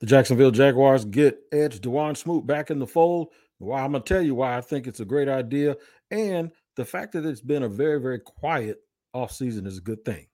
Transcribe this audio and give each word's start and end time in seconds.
The 0.00 0.06
Jacksonville 0.06 0.50
Jaguars 0.50 1.06
get 1.06 1.38
Edge 1.52 1.80
Dawuane 1.80 2.16
Smoot 2.18 2.46
back 2.46 2.70
in 2.70 2.78
the 2.78 2.86
fold. 2.86 3.28
Why 3.58 3.82
I'm 3.82 3.94
to 3.94 4.00
tell 4.00 4.20
you 4.20 4.34
why 4.34 4.58
I 4.58 4.60
think 4.60 4.86
it's 4.86 5.00
a 5.00 5.06
great 5.06 5.28
idea. 5.28 5.76
And 6.10 6.50
the 6.76 6.84
fact 6.84 7.12
that 7.12 7.24
it's 7.24 7.40
been 7.40 7.62
a 7.62 7.68
very, 7.68 7.98
very 7.98 8.20
quiet 8.20 8.82
offseason 9.14 9.66
is 9.66 9.78
a 9.78 9.80
good 9.80 10.04
thing. 10.04 10.26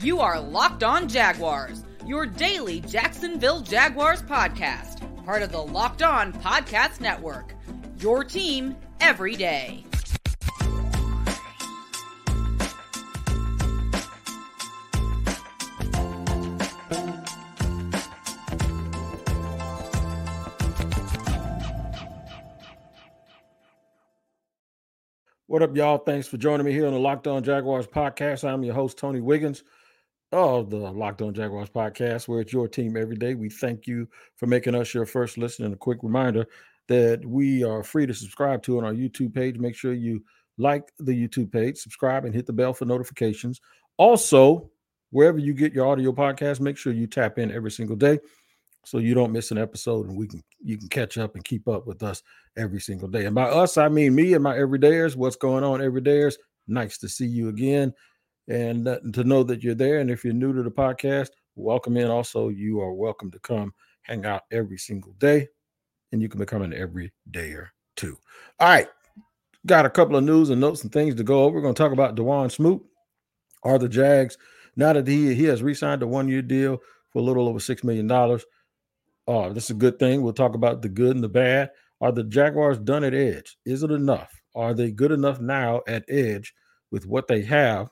You 0.00 0.20
are 0.20 0.38
Locked 0.38 0.84
On 0.84 1.08
Jaguars, 1.08 1.82
your 2.06 2.26
daily 2.26 2.80
Jacksonville 2.80 3.62
Jaguars 3.62 4.20
podcast, 4.20 5.24
part 5.24 5.42
of 5.42 5.50
the 5.50 5.62
Locked 5.62 6.02
On 6.02 6.34
Podcast 6.34 7.00
Network. 7.00 7.54
Your 7.98 8.22
team 8.22 8.76
every 9.00 9.34
day. 9.34 9.86
What 25.48 25.62
up, 25.62 25.74
y'all? 25.74 25.96
Thanks 25.96 26.28
for 26.28 26.36
joining 26.36 26.66
me 26.66 26.72
here 26.72 26.86
on 26.86 26.92
the 26.92 26.98
Locked 26.98 27.26
On 27.26 27.42
Jaguars 27.42 27.86
podcast. 27.86 28.46
I'm 28.46 28.62
your 28.62 28.74
host, 28.74 28.98
Tony 28.98 29.22
Wiggins 29.22 29.64
of 30.30 30.68
the 30.68 30.76
Locked 30.76 31.22
On 31.22 31.32
Jaguars 31.32 31.70
podcast, 31.70 32.28
where 32.28 32.42
it's 32.42 32.52
your 32.52 32.68
team 32.68 32.98
every 32.98 33.16
day. 33.16 33.32
We 33.32 33.48
thank 33.48 33.86
you 33.86 34.06
for 34.36 34.44
making 34.44 34.74
us 34.74 34.92
your 34.92 35.06
first 35.06 35.38
listen. 35.38 35.64
And 35.64 35.72
a 35.72 35.78
quick 35.78 36.00
reminder 36.02 36.44
that 36.88 37.24
we 37.24 37.64
are 37.64 37.82
free 37.82 38.04
to 38.04 38.12
subscribe 38.12 38.62
to 38.64 38.76
on 38.76 38.84
our 38.84 38.92
YouTube 38.92 39.34
page. 39.34 39.56
Make 39.56 39.74
sure 39.74 39.94
you 39.94 40.22
like 40.58 40.92
the 40.98 41.12
YouTube 41.12 41.50
page, 41.50 41.78
subscribe, 41.78 42.26
and 42.26 42.34
hit 42.34 42.44
the 42.44 42.52
bell 42.52 42.74
for 42.74 42.84
notifications. 42.84 43.58
Also, 43.96 44.70
wherever 45.12 45.38
you 45.38 45.54
get 45.54 45.72
your 45.72 45.86
audio 45.86 46.12
podcast, 46.12 46.60
make 46.60 46.76
sure 46.76 46.92
you 46.92 47.06
tap 47.06 47.38
in 47.38 47.50
every 47.50 47.70
single 47.70 47.96
day 47.96 48.18
so 48.84 48.98
you 48.98 49.14
don't 49.14 49.32
miss 49.32 49.50
an 49.50 49.58
episode 49.58 50.06
and 50.06 50.16
we 50.16 50.26
can 50.26 50.42
you 50.62 50.78
can 50.78 50.88
catch 50.88 51.18
up 51.18 51.34
and 51.34 51.44
keep 51.44 51.68
up 51.68 51.86
with 51.86 52.02
us 52.02 52.22
every 52.56 52.80
single 52.80 53.08
day. 53.08 53.26
And 53.26 53.34
by 53.34 53.44
us, 53.44 53.76
I 53.76 53.88
mean 53.88 54.14
me 54.14 54.34
and 54.34 54.42
my 54.42 54.56
everydayers. 54.56 55.16
What's 55.16 55.36
going 55.36 55.64
on, 55.64 55.80
everydayers? 55.80 56.36
Nice 56.66 56.98
to 56.98 57.08
see 57.08 57.26
you 57.26 57.48
again, 57.48 57.92
and 58.48 58.86
uh, 58.88 58.98
to 59.12 59.24
know 59.24 59.42
that 59.44 59.62
you're 59.62 59.74
there. 59.74 60.00
And 60.00 60.10
if 60.10 60.24
you're 60.24 60.34
new 60.34 60.52
to 60.52 60.62
the 60.62 60.70
podcast, 60.70 61.28
welcome 61.54 61.96
in. 61.96 62.10
Also, 62.10 62.48
you 62.48 62.80
are 62.80 62.92
welcome 62.92 63.30
to 63.30 63.38
come 63.40 63.72
hang 64.02 64.24
out 64.26 64.42
every 64.50 64.78
single 64.78 65.12
day, 65.18 65.48
and 66.12 66.20
you 66.20 66.28
can 66.28 66.38
become 66.38 66.62
an 66.62 66.72
everydayer 66.72 67.68
too. 67.96 68.18
All 68.60 68.68
right, 68.68 68.88
got 69.66 69.86
a 69.86 69.90
couple 69.90 70.16
of 70.16 70.24
news 70.24 70.50
and 70.50 70.60
notes 70.60 70.82
and 70.82 70.92
things 70.92 71.14
to 71.16 71.24
go 71.24 71.44
over. 71.44 71.56
We're 71.56 71.62
going 71.62 71.74
to 71.74 71.82
talk 71.82 71.92
about 71.92 72.16
Dawuane 72.16 72.50
Smoot. 72.50 72.82
Are 73.64 73.78
the 73.78 73.88
Jags 73.88 74.38
now 74.76 74.92
that 74.92 75.06
he 75.06 75.34
he 75.34 75.44
has 75.44 75.62
re-signed 75.62 76.02
a 76.02 76.06
one-year 76.06 76.42
deal 76.42 76.78
for 77.10 77.18
a 77.18 77.22
little 77.22 77.48
over 77.48 77.60
six 77.60 77.82
million 77.84 78.06
dollars? 78.06 78.44
Oh, 79.28 79.52
this 79.52 79.64
is 79.64 79.70
a 79.70 79.74
good 79.74 79.98
thing. 79.98 80.22
We'll 80.22 80.32
talk 80.32 80.54
about 80.54 80.80
the 80.80 80.88
good 80.88 81.14
and 81.14 81.22
the 81.22 81.28
bad. 81.28 81.70
Are 82.00 82.10
the 82.10 82.24
Jaguars 82.24 82.78
done 82.78 83.04
at 83.04 83.12
edge? 83.12 83.58
Is 83.66 83.82
it 83.82 83.90
enough? 83.90 84.32
Are 84.54 84.72
they 84.72 84.90
good 84.90 85.12
enough 85.12 85.38
now 85.38 85.82
at 85.86 86.04
edge 86.08 86.54
with 86.90 87.06
what 87.06 87.28
they 87.28 87.42
have 87.42 87.90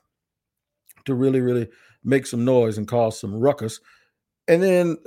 to 1.05 1.13
really, 1.13 1.39
really 1.39 1.69
make 2.03 2.25
some 2.25 2.43
noise 2.43 2.79
and 2.79 2.87
cause 2.87 3.19
some 3.19 3.35
ruckus? 3.35 3.79
And 4.47 4.63
then 4.63 4.97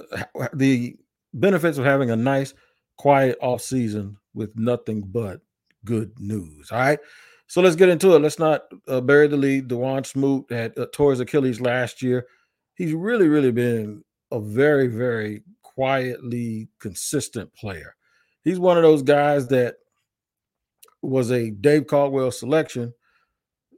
the 0.54 0.96
benefits 1.34 1.78
of 1.78 1.84
having 1.84 2.10
a 2.10 2.16
nice, 2.16 2.54
quiet 2.96 3.36
off 3.42 3.60
season 3.60 4.16
with 4.32 4.56
nothing 4.56 5.00
but 5.00 5.40
good 5.84 6.12
news. 6.20 6.70
All 6.70 6.78
right. 6.78 7.00
So 7.48 7.60
let's 7.60 7.74
get 7.74 7.88
into 7.88 8.14
it. 8.14 8.20
Let's 8.20 8.38
not 8.38 8.62
uh, 8.86 9.00
bury 9.00 9.26
the 9.26 9.36
lead. 9.36 9.66
Dawuane 9.66 10.06
Smoot 10.06 10.46
had 10.52 10.78
uh, 10.78 10.86
tore 10.92 11.10
his 11.10 11.18
Achilles 11.18 11.60
last 11.60 12.02
year. 12.02 12.28
He's 12.76 12.92
really, 12.92 13.26
really 13.26 13.50
been 13.50 14.04
a 14.30 14.38
very, 14.38 14.86
very 14.86 15.42
quietly 15.74 16.68
consistent 16.78 17.52
player. 17.54 17.94
He's 18.42 18.58
one 18.58 18.76
of 18.76 18.82
those 18.82 19.02
guys 19.02 19.48
that 19.48 19.76
was 21.02 21.30
a 21.30 21.50
Dave 21.50 21.86
Caldwell 21.86 22.30
selection 22.30 22.92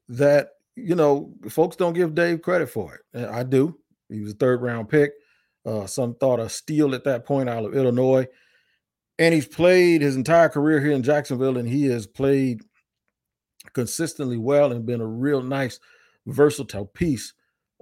that, 0.09 0.51
you 0.77 0.95
know, 0.95 1.33
folks 1.49 1.77
don't 1.77 1.93
give 1.95 2.15
Dave 2.15 2.43
credit 2.43 2.69
for 2.69 3.01
it. 3.15 3.29
I 3.29 3.43
do. 3.43 3.79
He 4.09 4.21
was 4.21 4.33
a 4.33 4.37
third 4.37 4.63
round 4.63 4.89
pick. 4.89 5.13
Uh, 5.65 5.87
some 5.87 6.15
thought 6.17 6.41
a 6.41 6.49
steal 6.49 6.95
at 6.95 7.05
that 7.05 7.25
point 7.25 7.49
out 7.49 7.65
of 7.65 7.75
Illinois. 7.75 8.27
And 9.19 9.35
he's 9.35 9.47
played 9.47 10.03
his 10.03 10.17
entire 10.17 10.49
career 10.49 10.81
here 10.81 10.93
in 10.93 11.03
Jacksonville, 11.03 11.59
and 11.59 11.69
he 11.69 11.85
has 11.87 12.07
played 12.07 12.63
consistently 13.73 14.39
well 14.39 14.73
and 14.73 14.87
been 14.87 15.01
a 15.01 15.07
real 15.07 15.43
nice, 15.43 15.79
versatile 16.27 16.87
piece 16.87 17.33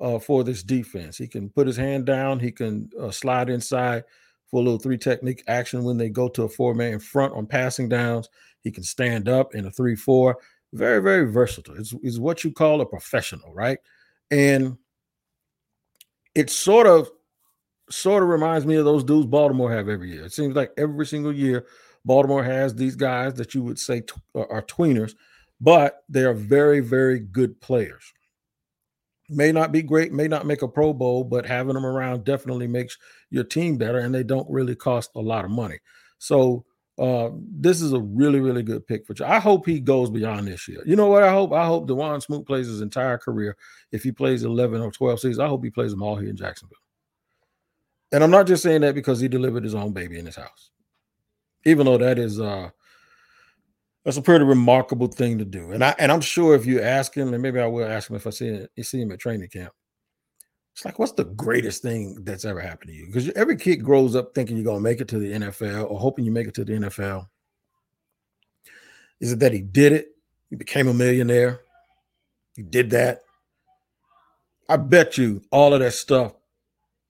uh, 0.01 0.19
for 0.19 0.43
this 0.43 0.63
defense. 0.63 1.19
He 1.19 1.29
can 1.29 1.51
put 1.51 1.67
his 1.67 1.77
hand 1.77 2.07
down. 2.07 2.41
He 2.41 2.51
can 2.51 2.91
uh, 3.01 3.11
slide 3.11 3.51
inside 3.51 4.05
for 4.51 4.61
a 4.61 4.65
little 4.65 4.79
three 4.79 4.99
technique 4.99 5.45
action 5.47 5.85
when 5.85 5.97
they 5.97 6.09
go 6.09 6.29
to 6.29 6.45
a 6.45 6.49
four 6.49 6.75
man 6.75 6.99
front 6.99 7.35
on 7.35 7.47
passing 7.47 7.89
downs. 7.89 8.29
He 8.63 8.71
can 8.71 8.83
stand 8.83 9.29
up 9.29 9.55
in 9.55 9.67
a 9.67 9.71
three 9.71 9.97
four. 9.97 10.39
Very 10.73 11.03
very 11.03 11.31
versatile. 11.31 11.77
It's, 11.77 11.95
it's 12.03 12.19
what 12.19 12.45
you 12.45 12.53
call 12.53 12.81
a 12.81 12.87
professional, 12.87 13.53
right? 13.53 13.79
And 14.31 14.77
it 16.35 16.51
sort 16.51 16.87
of 16.87 17.11
sort 17.91 18.23
of 18.23 18.29
reminds 18.29 18.67
me 18.67 18.77
of 18.77 18.85
those 18.85 19.03
dudes 19.03 19.27
Baltimore 19.27 19.73
have 19.73 19.89
every 19.89 20.13
year. 20.13 20.25
It 20.25 20.33
seems 20.33 20.55
like 20.55 20.71
every 20.79 21.07
single 21.07 21.33
year 21.33 21.67
Baltimore 22.05 22.45
has 22.45 22.75
these 22.75 22.95
guys 22.95 23.35
that 23.35 23.53
you 23.53 23.63
would 23.65 23.79
say 23.79 24.01
t- 24.03 24.15
are 24.35 24.63
tweeners, 24.63 25.15
but 25.61 26.05
they 26.09 26.23
are 26.23 26.35
very 26.35 26.81
very 26.81 27.19
good 27.19 27.61
players 27.61 28.13
may 29.31 29.53
not 29.53 29.73
be 29.73 29.83
great, 29.83 30.13
may 30.13 30.29
not 30.29 30.47
make 30.47 30.63
a 30.63 30.69
Pro 30.69 30.93
Bowl, 30.93 31.25
but 31.25 31.47
having 31.47 31.75
them 31.75 31.87
around 31.87 32.25
definitely 32.25 32.67
makes 32.67 32.99
your 33.31 33.45
team 33.45 33.77
better, 33.79 33.99
and 33.99 34.15
they 34.15 34.23
don't 34.23 34.51
really 34.51 34.75
cost 34.75 35.11
a 35.15 35.21
lot 35.21 35.45
of 35.45 35.51
money. 35.51 35.79
So 36.19 36.65
uh, 36.99 37.31
this 37.35 37.81
is 37.81 37.95
a 37.95 38.01
really, 38.01 38.41
really 38.41 38.63
good 38.63 38.87
pick 38.87 39.07
for 39.07 39.15
you. 39.19 39.25
I 39.25 39.39
hope 39.39 39.65
he 39.65 39.81
goes 39.81 40.11
beyond 40.11 40.47
this 40.47 40.69
year. 40.69 40.83
You 40.85 40.97
know 40.97 41.07
what? 41.07 41.23
I 41.23 41.31
hope 41.31 41.53
I 41.53 41.65
hope 41.65 41.89
Dawuane 41.89 42.23
Smoot 42.23 42.47
plays 42.47 42.67
his 42.67 42.83
entire 42.83 43.17
career. 43.17 43.57
If 43.91 44.03
he 44.03 44.13
plays 44.13 44.45
11 44.45 44.83
or 44.83 44.91
12 44.91 45.21
seasons, 45.21 45.39
I 45.39 45.49
hope 45.49 45.65
he 45.65 45.71
plays 45.71 45.93
them 45.93 46.03
all 46.03 46.17
here 46.17 46.29
in 46.29 46.37
Jacksonville. 46.37 46.77
And 48.13 48.23
I'm 48.23 48.31
not 48.31 48.47
just 48.47 48.63
saying 48.63 48.83
that 48.83 48.95
because 48.95 49.21
he 49.21 49.29
delivered 49.29 49.65
his 49.65 49.75
own 49.75 49.93
baby 49.93 50.19
in 50.19 50.27
his 50.27 50.37
house, 50.37 50.71
even 51.65 51.87
though 51.87 51.99
that 51.99 52.19
is 52.19 52.39
uh, 52.39 52.71
that's 54.11 54.19
a 54.19 54.23
pretty 54.23 54.45
remarkable 54.45 55.07
thing 55.07 55.39
to 55.39 55.45
do. 55.45 55.71
And 55.71 55.85
I 55.85 55.95
and 55.97 56.11
I'm 56.11 56.21
sure 56.21 56.57
if 56.57 56.67
you 56.67 56.81
ask 56.81 57.17
him, 57.17 57.33
and 57.33 57.41
maybe 57.41 57.61
I 57.61 57.67
will 57.67 57.87
ask 57.87 58.11
him 58.11 58.17
if 58.17 58.27
I 58.27 58.31
see 58.31 58.49
it, 58.49 58.71
see 58.85 59.01
him 59.01 59.13
at 59.13 59.21
training 59.21 59.49
camp. 59.51 59.73
It's 60.75 60.85
like, 60.85 60.99
what's 60.99 61.13
the 61.13 61.27
greatest 61.27 61.81
thing 61.81 62.25
that's 62.25 62.45
ever 62.45 62.59
happened 62.59 62.91
to 62.91 62.97
you? 62.97 63.07
Because 63.07 63.31
every 63.31 63.57
kid 63.57 63.77
grows 63.77 64.17
up 64.17 64.35
thinking 64.35 64.57
you're 64.57 64.65
gonna 64.65 64.81
make 64.81 65.01
it 65.01 65.07
to 65.09 65.21
the 65.21 65.31
NFL 65.31 65.89
or 65.89 66.01
hoping 66.01 66.25
you 66.25 66.33
make 66.33 66.49
it 66.49 66.55
to 66.55 66.65
the 66.65 66.73
NFL. 66.73 67.29
Is 69.21 69.31
it 69.31 69.39
that 69.39 69.53
he 69.53 69.61
did 69.61 69.93
it? 69.93 70.09
He 70.49 70.57
became 70.57 70.89
a 70.89 70.95
millionaire. 70.95 71.61
He 72.57 72.65
did 72.65 72.91
that. 72.91 73.21
I 74.69 74.77
bet 74.77 75.19
you 75.19 75.41
all 75.53 75.73
of 75.73 75.79
that 75.79 75.93
stuff 75.93 76.33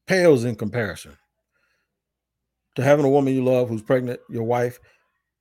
pales 0.06 0.44
in 0.44 0.54
comparison 0.54 1.16
to 2.74 2.82
having 2.82 3.06
a 3.06 3.10
woman 3.10 3.32
you 3.32 3.42
love 3.42 3.70
who's 3.70 3.80
pregnant, 3.80 4.20
your 4.28 4.44
wife, 4.44 4.78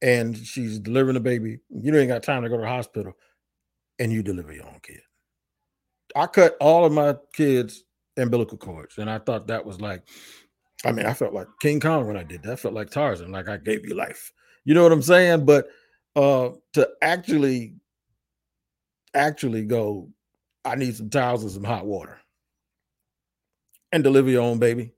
and 0.01 0.37
she's 0.37 0.79
delivering 0.79 1.17
a 1.17 1.21
baby. 1.21 1.59
You 1.69 1.95
ain't 1.95 2.07
got 2.09 2.23
time 2.23 2.43
to 2.43 2.49
go 2.49 2.57
to 2.57 2.61
the 2.61 2.67
hospital, 2.67 3.13
and 3.99 4.11
you 4.11 4.23
deliver 4.23 4.53
your 4.53 4.65
own 4.65 4.79
kid. 4.81 5.01
I 6.15 6.27
cut 6.27 6.57
all 6.59 6.85
of 6.85 6.91
my 6.91 7.15
kids' 7.33 7.83
umbilical 8.17 8.57
cords, 8.57 8.97
and 8.97 9.09
I 9.09 9.19
thought 9.19 9.47
that 9.47 9.65
was 9.65 9.79
like, 9.79 10.03
I 10.85 10.91
mean, 10.91 11.05
I 11.05 11.13
felt 11.13 11.33
like 11.33 11.47
King 11.61 11.79
Kong 11.79 12.07
when 12.07 12.17
I 12.17 12.23
did 12.23 12.43
that. 12.43 12.53
I 12.53 12.55
felt 12.55 12.73
like 12.73 12.89
Tarzan, 12.89 13.31
like 13.31 13.49
I 13.49 13.57
gave 13.57 13.85
you 13.85 13.95
life. 13.95 14.31
You 14.65 14.73
know 14.73 14.83
what 14.83 14.91
I'm 14.91 15.01
saying? 15.01 15.45
But 15.45 15.67
uh 16.15 16.49
to 16.73 16.89
actually, 17.01 17.75
actually 19.13 19.65
go, 19.65 20.09
I 20.65 20.75
need 20.75 20.95
some 20.95 21.09
towels 21.09 21.43
and 21.43 21.51
some 21.51 21.63
hot 21.63 21.85
water, 21.85 22.19
and 23.91 24.03
deliver 24.03 24.29
your 24.29 24.43
own 24.43 24.59
baby 24.59 24.93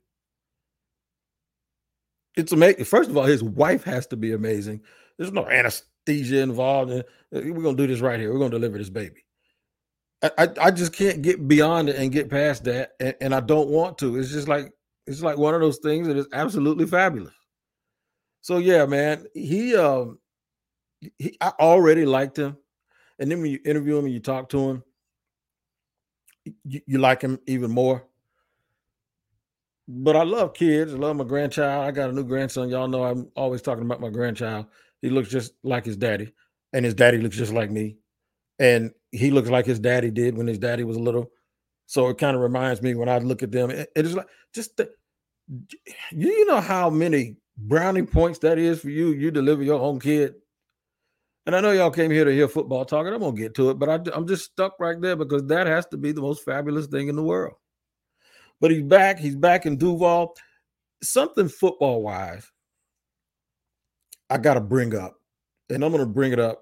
it's 2.35 2.51
amazing. 2.51 2.85
First 2.85 3.09
of 3.09 3.17
all, 3.17 3.23
his 3.23 3.43
wife 3.43 3.83
has 3.83 4.07
to 4.07 4.17
be 4.17 4.33
amazing. 4.33 4.81
There's 5.17 5.31
no 5.31 5.47
anesthesia 5.47 6.41
involved. 6.41 6.91
Uh, 6.91 7.03
we're 7.31 7.61
gonna 7.61 7.77
do 7.77 7.87
this 7.87 7.99
right 7.99 8.19
here. 8.19 8.31
We're 8.31 8.39
gonna 8.39 8.51
deliver 8.51 8.77
this 8.77 8.89
baby. 8.89 9.25
I, 10.23 10.31
I, 10.37 10.47
I 10.61 10.71
just 10.71 10.93
can't 10.93 11.21
get 11.21 11.47
beyond 11.47 11.89
it 11.89 11.97
and 11.97 12.11
get 12.11 12.29
past 12.29 12.63
that, 12.65 12.93
and, 12.99 13.15
and, 13.21 13.35
I 13.35 13.39
don't 13.39 13.69
want 13.69 13.97
to. 13.99 14.17
It's 14.17 14.31
just 14.31 14.47
like 14.47 14.71
it's 15.07 15.21
like 15.21 15.37
one 15.37 15.55
of 15.55 15.61
those 15.61 15.79
things 15.79 16.07
that 16.07 16.17
is 16.17 16.27
absolutely 16.31 16.85
fabulous. 16.85 17.33
So 18.41 18.57
yeah, 18.57 18.85
man, 18.85 19.25
he 19.33 19.75
um, 19.75 20.19
he 21.17 21.37
I 21.41 21.51
already 21.59 22.05
liked 22.05 22.37
him, 22.37 22.57
and 23.19 23.29
then 23.29 23.41
when 23.41 23.51
you 23.51 23.59
interview 23.65 23.97
him 23.97 24.05
and 24.05 24.13
you 24.13 24.19
talk 24.19 24.49
to 24.49 24.69
him, 24.69 24.83
you, 26.63 26.81
you 26.85 26.97
like 26.99 27.21
him 27.21 27.39
even 27.45 27.71
more 27.71 28.05
but 29.87 30.15
I 30.15 30.23
love 30.23 30.53
kids. 30.53 30.93
I 30.93 30.97
love 30.97 31.15
my 31.15 31.23
grandchild. 31.23 31.87
I 31.87 31.91
got 31.91 32.09
a 32.09 32.13
new 32.13 32.23
grandson. 32.23 32.69
Y'all 32.69 32.87
know 32.87 33.03
I'm 33.03 33.29
always 33.35 33.61
talking 33.61 33.85
about 33.85 34.01
my 34.01 34.09
grandchild. 34.09 34.67
He 35.01 35.09
looks 35.09 35.29
just 35.29 35.53
like 35.63 35.85
his 35.85 35.97
daddy, 35.97 36.33
and 36.73 36.85
his 36.85 36.93
daddy 36.93 37.17
looks 37.17 37.37
just 37.37 37.53
like 37.53 37.71
me. 37.71 37.97
And 38.59 38.91
he 39.11 39.31
looks 39.31 39.49
like 39.49 39.65
his 39.65 39.79
daddy 39.79 40.11
did 40.11 40.37
when 40.37 40.47
his 40.47 40.59
daddy 40.59 40.83
was 40.83 40.97
little. 40.97 41.31
So 41.87 42.07
it 42.09 42.17
kind 42.17 42.35
of 42.35 42.41
reminds 42.41 42.81
me 42.81 42.95
when 42.95 43.09
I 43.09 43.17
look 43.17 43.43
at 43.43 43.51
them, 43.51 43.71
it, 43.71 43.89
it 43.95 44.05
is 44.05 44.15
like 44.15 44.27
just 44.53 44.77
the, 44.77 44.89
You 46.11 46.45
know 46.45 46.61
how 46.61 46.89
many 46.89 47.37
brownie 47.57 48.03
points 48.03 48.39
that 48.39 48.57
is 48.57 48.79
for 48.79 48.89
you? 48.89 49.09
You 49.09 49.31
deliver 49.31 49.63
your 49.63 49.81
own 49.81 49.99
kid. 49.99 50.35
And 51.45 51.55
I 51.55 51.61
know 51.61 51.71
y'all 51.71 51.91
came 51.91 52.11
here 52.11 52.23
to 52.23 52.31
hear 52.31 52.47
football 52.47 52.85
talking. 52.85 53.11
I'm 53.13 53.19
gonna 53.19 53.35
get 53.35 53.55
to 53.55 53.71
it, 53.71 53.79
but 53.79 53.89
I, 53.89 53.99
I'm 54.13 54.27
just 54.27 54.45
stuck 54.45 54.79
right 54.79 54.99
there 55.01 55.15
because 55.15 55.43
that 55.47 55.67
has 55.67 55.87
to 55.87 55.97
be 55.97 56.11
the 56.11 56.21
most 56.21 56.45
fabulous 56.45 56.87
thing 56.87 57.07
in 57.07 57.15
the 57.15 57.23
world. 57.23 57.55
But 58.61 58.71
he's 58.71 58.83
back. 58.83 59.19
He's 59.19 59.35
back 59.35 59.65
in 59.65 59.75
Duval. 59.75 60.35
Something 61.03 61.49
football 61.49 62.03
wise, 62.03 62.49
I 64.29 64.37
got 64.37 64.53
to 64.53 64.61
bring 64.61 64.95
up, 64.95 65.19
and 65.69 65.83
I'm 65.83 65.91
going 65.91 66.05
to 66.05 66.09
bring 66.09 66.31
it 66.31 66.39
up 66.39 66.61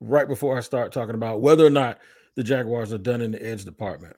right 0.00 0.28
before 0.28 0.58
I 0.58 0.60
start 0.60 0.92
talking 0.92 1.14
about 1.14 1.40
whether 1.40 1.64
or 1.64 1.70
not 1.70 1.98
the 2.34 2.42
Jaguars 2.42 2.92
are 2.92 2.98
done 2.98 3.22
in 3.22 3.30
the 3.30 3.42
edge 3.42 3.64
department. 3.64 4.16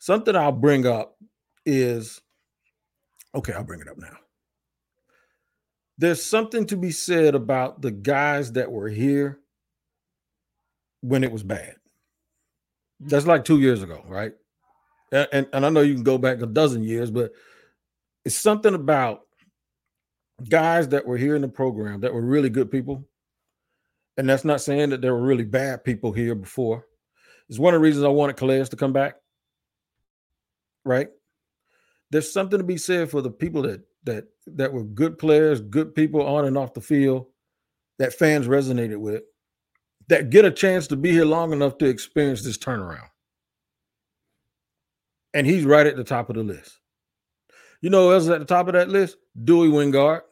Something 0.00 0.36
I'll 0.36 0.52
bring 0.52 0.86
up 0.86 1.16
is 1.64 2.20
okay, 3.34 3.52
I'll 3.52 3.64
bring 3.64 3.80
it 3.80 3.88
up 3.88 3.98
now. 3.98 4.16
There's 5.96 6.24
something 6.24 6.66
to 6.66 6.76
be 6.76 6.90
said 6.90 7.36
about 7.36 7.82
the 7.82 7.92
guys 7.92 8.52
that 8.52 8.70
were 8.70 8.88
here 8.88 9.38
when 11.02 11.22
it 11.22 11.30
was 11.30 11.44
bad. 11.44 11.76
That's 12.98 13.26
like 13.26 13.44
two 13.44 13.60
years 13.60 13.82
ago, 13.82 14.04
right? 14.08 14.32
And, 15.14 15.46
and, 15.52 15.64
I 15.64 15.70
know 15.70 15.82
you 15.82 15.94
can 15.94 16.02
go 16.02 16.18
back 16.18 16.42
a 16.42 16.46
dozen 16.46 16.82
years, 16.82 17.08
but 17.08 17.30
it's 18.24 18.36
something 18.36 18.74
about 18.74 19.20
guys 20.48 20.88
that 20.88 21.06
were 21.06 21.16
here 21.16 21.36
in 21.36 21.42
the 21.42 21.48
program 21.48 22.00
that 22.00 22.12
were 22.12 22.20
really 22.20 22.50
good 22.50 22.68
people. 22.68 23.06
And 24.16 24.28
that's 24.28 24.44
not 24.44 24.60
saying 24.60 24.90
that 24.90 25.00
there 25.00 25.14
were 25.14 25.22
really 25.22 25.44
bad 25.44 25.84
people 25.84 26.10
here 26.10 26.34
before. 26.34 26.86
It's 27.48 27.60
one 27.60 27.74
of 27.74 27.80
the 27.80 27.84
reasons 27.84 28.04
I 28.04 28.08
wanted 28.08 28.36
Calais 28.36 28.64
to 28.64 28.76
come 28.76 28.92
back. 28.92 29.14
Right? 30.84 31.08
There's 32.10 32.32
something 32.32 32.58
to 32.58 32.64
be 32.64 32.76
said 32.76 33.08
for 33.08 33.22
the 33.22 33.30
people 33.30 33.62
that 33.62 33.82
that 34.02 34.24
that 34.48 34.72
were 34.72 34.84
good 34.84 35.16
players, 35.18 35.60
good 35.60 35.94
people 35.94 36.26
on 36.26 36.44
and 36.44 36.58
off 36.58 36.74
the 36.74 36.80
field 36.80 37.26
that 37.98 38.12
fans 38.12 38.48
resonated 38.48 38.98
with, 38.98 39.22
that 40.08 40.30
get 40.30 40.44
a 40.44 40.50
chance 40.50 40.88
to 40.88 40.96
be 40.96 41.12
here 41.12 41.24
long 41.24 41.52
enough 41.52 41.78
to 41.78 41.86
experience 41.86 42.42
this 42.42 42.58
turnaround. 42.58 43.08
And 45.34 45.46
he's 45.46 45.64
right 45.64 45.86
at 45.86 45.96
the 45.96 46.04
top 46.04 46.30
of 46.30 46.36
the 46.36 46.42
list. 46.42 46.78
You 47.80 47.90
know 47.90 48.08
who 48.08 48.14
else 48.14 48.22
is 48.22 48.30
at 48.30 48.38
the 48.38 48.46
top 48.46 48.68
of 48.68 48.72
that 48.74 48.88
list? 48.88 49.18
Dewey 49.42 49.68
Wingard. 49.68 50.22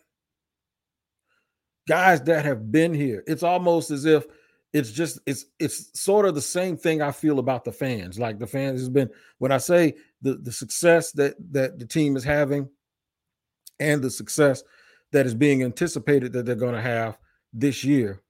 Guys 1.87 2.23
that 2.23 2.45
have 2.45 2.73
been 2.73 2.95
here. 2.95 3.23
It's 3.27 3.43
almost 3.43 3.91
as 3.91 4.07
if 4.07 4.25
it's 4.73 4.91
just 4.91 5.19
it's 5.27 5.45
it's 5.59 6.01
sort 6.01 6.25
of 6.25 6.35
the 6.35 6.41
same 6.41 6.77
thing 6.77 7.03
I 7.03 7.13
feel 7.13 7.39
about 7.39 7.65
the 7.65 7.73
fans. 7.73 8.19
Like 8.19 8.39
the 8.39 8.47
fans 8.47 8.81
has 8.81 8.89
been 8.89 9.11
when 9.39 9.53
I 9.53 9.59
say 9.59 9.97
the 10.23 10.35
the 10.35 10.53
success 10.53 11.13
that 11.13 11.35
that 11.51 11.79
the 11.79 11.85
team 11.85 12.17
is 12.17 12.25
having 12.25 12.71
and 13.81 14.01
the 14.01 14.11
success 14.11 14.63
that 15.11 15.27
is 15.27 15.35
being 15.35 15.63
anticipated 15.63 16.33
that 16.33 16.47
they're 16.47 16.55
going 16.55 16.75
to 16.75 16.81
have 16.81 17.19
this 17.53 17.85
year 17.85 18.23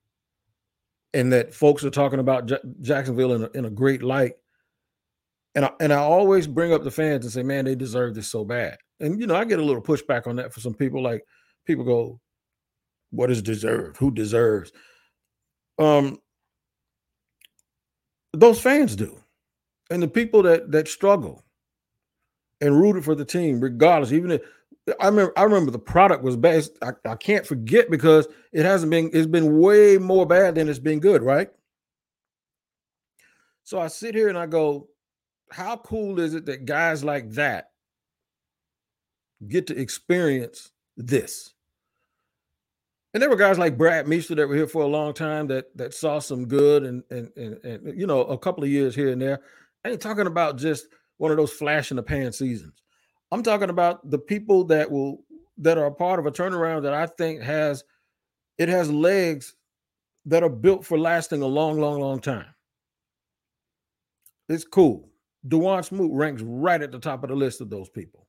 and 1.15 1.33
that 1.33 1.55
folks 1.55 1.85
are 1.85 1.91
talking 1.91 2.19
about 2.19 2.47
J- 2.47 2.59
Jacksonville 2.81 3.35
in 3.35 3.45
a, 3.45 3.51
in 3.55 3.65
a 3.67 3.71
great 3.71 4.03
light 4.03 4.35
and 5.55 5.65
I, 5.67 5.71
and 5.81 5.93
I 5.93 5.99
always 5.99 6.47
bring 6.47 6.73
up 6.73 6.83
the 6.83 6.91
fans 6.91 7.25
and 7.25 7.33
say 7.33 7.43
man 7.43 7.65
they 7.65 7.75
deserve 7.75 8.15
this 8.15 8.31
so 8.31 8.45
bad 8.45 8.79
and 9.01 9.21
you 9.21 9.27
know 9.27 9.37
I 9.37 9.45
get 9.45 9.59
a 9.59 9.65
little 9.65 9.83
pushback 9.83 10.27
on 10.27 10.37
that 10.37 10.53
for 10.53 10.61
some 10.61 10.75
people 10.75 11.03
like 11.03 11.23
people 11.67 11.85
go 11.85 12.21
what 13.11 13.31
is 13.31 13.43
deserved 13.43 13.97
who 13.99 14.11
deserves 14.11 14.73
um 15.79 16.19
those 18.33 18.61
fans 18.61 18.97
do. 18.97 19.19
And 19.91 20.03
the 20.03 20.09
people 20.09 20.43
that 20.45 20.71
that 20.73 20.89
struggle 20.89 21.45
and 22.61 22.79
rooted 22.79 23.05
for 23.05 23.15
the 23.15 23.25
team, 23.25 23.61
regardless, 23.61 24.13
even 24.13 24.33
if 24.33 24.43
I 25.01 25.07
remember 25.07 25.33
I 25.37 25.43
remember 25.43 25.71
the 25.71 25.79
product 25.79 26.25
was 26.25 26.37
bad. 26.37 26.65
I, 26.81 26.93
I 27.05 27.15
can't 27.17 27.47
forget 27.47 27.91
because 27.91 28.27
it 28.53 28.65
hasn't 28.65 28.91
been, 28.91 29.11
it's 29.13 29.27
been 29.27 29.59
way 29.59 29.99
more 29.99 30.27
bad 30.27 30.55
than 30.55 30.69
it's 30.69 30.79
been 30.79 31.01
good, 31.01 31.23
right? 31.23 31.51
So 33.65 33.79
I 33.79 33.89
sit 33.89 34.15
here 34.15 34.29
and 34.29 34.39
I 34.39 34.47
go, 34.47 34.89
how 35.53 35.77
cool 35.77 36.21
is 36.21 36.35
it 36.35 36.47
that 36.47 36.65
guys 36.65 37.05
like 37.05 37.31
that 37.33 37.71
get 39.47 39.67
to 39.69 39.79
experience 39.79 40.71
this? 40.97 41.53
and 43.15 43.23
there 43.23 43.29
were 43.29 43.37
guys 43.37 43.59
like 43.59 43.77
Brad 43.77 44.09
Meester 44.09 44.35
that 44.35 44.49
were 44.49 44.55
here 44.55 44.67
for 44.67 44.83
a 44.83 44.87
long 44.87 45.13
time 45.13 45.47
that 45.49 45.77
that 45.77 45.93
saw 45.95 46.19
some 46.19 46.47
good 46.47 46.85
and 46.85 47.03
and 47.11 47.31
and, 47.37 47.65
and 47.65 47.99
you 47.99 48.07
know 48.07 48.23
a 48.23 48.39
couple 48.39 48.65
of 48.65 48.71
years 48.71 48.95
here 48.95 49.11
and 49.11 49.21
there. 49.21 49.41
I 49.85 49.91
ain't 49.91 50.01
talking 50.01 50.27
about 50.27 50.57
just 50.57 50.87
one 51.19 51.31
of 51.31 51.37
those 51.37 51.53
flash 51.53 51.91
in 51.91 51.97
the 51.97 52.03
pan 52.03 52.33
seasons. 52.33 52.83
I'm 53.31 53.43
talking 53.43 53.71
about 53.71 54.09
the 54.11 54.19
people 54.19 54.65
that 54.65 54.91
will 54.91 55.25
that 55.59 55.79
are 55.79 55.87
a 55.87 55.93
part 55.93 56.21
of 56.21 56.27
a 56.27 56.31
turnaround 56.31 56.83
that 56.85 56.95
I 56.95 57.07
think 57.07 57.43
has 57.43 57.85
it 58.59 58.69
has 58.69 58.91
legs 58.91 59.55
that 60.27 60.43
are 60.43 60.49
built 60.49 60.87
for 60.87 60.99
lasting 60.99 61.43
a 61.43 61.47
long, 61.47 61.81
long, 61.81 62.01
long 62.01 62.21
time. 62.21 62.47
It's 64.49 64.65
cool. 64.65 65.09
Dawuane 65.47 65.85
Smoot 65.85 66.11
ranks 66.13 66.43
right 66.43 66.81
at 66.81 66.93
the 66.93 66.99
top 66.99 67.23
of 67.25 67.31
the 67.31 67.37
list 67.37 67.61
of 67.61 67.71
those 67.71 67.89
people. 67.89 68.27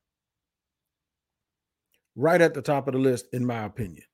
Right 2.16 2.40
at 2.40 2.54
the 2.54 2.62
top 2.62 2.88
of 2.88 2.94
the 2.94 3.00
list, 3.00 3.26
in 3.32 3.44
my 3.44 3.64
opinion. 3.64 4.04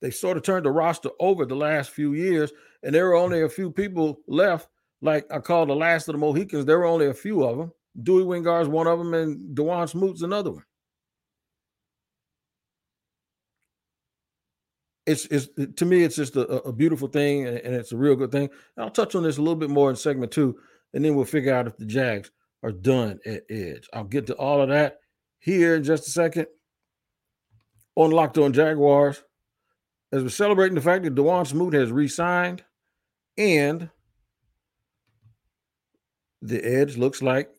They 0.00 0.10
sort 0.10 0.36
of 0.36 0.42
turned 0.42 0.66
the 0.66 0.70
roster 0.70 1.10
over 1.18 1.46
the 1.46 1.56
last 1.56 1.90
few 1.90 2.12
years, 2.12 2.52
and 2.82 2.94
there 2.94 3.06
were 3.06 3.14
only 3.14 3.42
a 3.42 3.48
few 3.48 3.70
people 3.70 4.20
left. 4.26 4.68
Like 5.00 5.26
I 5.30 5.38
call 5.38 5.66
the 5.66 5.74
last 5.74 6.08
of 6.08 6.14
the 6.14 6.18
Mohicans. 6.18 6.66
There 6.66 6.78
were 6.78 6.84
only 6.84 7.06
a 7.06 7.14
few 7.14 7.42
of 7.44 7.56
them. 7.56 7.72
Dewey 8.02 8.24
Wingard's 8.24 8.68
one 8.68 8.86
of 8.86 8.98
them, 8.98 9.14
and 9.14 9.56
Dawuane 9.56 9.88
Smoot's 9.88 10.22
another 10.22 10.50
one. 10.50 10.64
It's, 15.06 15.26
it's 15.26 15.48
to 15.76 15.84
me, 15.84 16.02
it's 16.02 16.16
just 16.16 16.34
a, 16.36 16.46
a 16.64 16.72
beautiful 16.72 17.08
thing, 17.08 17.46
and, 17.46 17.58
and, 17.58 17.74
it's 17.74 17.92
a 17.92 17.96
real 17.96 18.16
good 18.16 18.32
thing. 18.32 18.48
I'll 18.78 18.90
touch 18.90 19.14
on 19.14 19.22
this 19.22 19.36
a 19.36 19.42
little 19.42 19.54
bit 19.54 19.68
more 19.68 19.90
in 19.90 19.96
segment 19.96 20.32
two, 20.32 20.56
and 20.94 21.04
then 21.04 21.14
we'll 21.14 21.24
figure 21.24 21.52
out 21.52 21.66
if 21.66 21.76
the 21.76 21.84
Jags 21.84 22.30
are 22.62 22.72
done 22.72 23.18
at 23.26 23.42
edge. 23.50 23.88
I'll 23.92 24.04
get 24.04 24.26
to 24.28 24.34
all 24.36 24.62
of 24.62 24.70
that 24.70 24.98
here 25.40 25.74
in 25.74 25.84
just 25.84 26.08
a 26.08 26.10
second 26.10 26.46
on 27.96 28.10
Locked 28.10 28.38
On 28.38 28.52
Jaguars 28.52 29.22
as 30.12 30.22
we're 30.22 30.28
celebrating 30.30 30.74
the 30.74 30.80
fact 30.80 31.04
that 31.04 31.14
Dawuane 31.14 31.46
Smoot 31.46 31.74
has 31.74 31.92
re-signed 31.92 32.64
and 33.36 33.90
the 36.40 36.64
edge 36.64 36.96
looks 36.96 37.20
like 37.20 37.50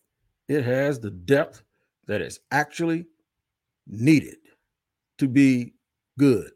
it 0.47 0.63
has 0.63 0.99
the 0.99 1.11
depth 1.11 1.63
that 2.07 2.21
is 2.21 2.39
actually 2.51 3.05
needed 3.87 4.37
to 5.17 5.27
be 5.27 5.73
good. 6.17 6.51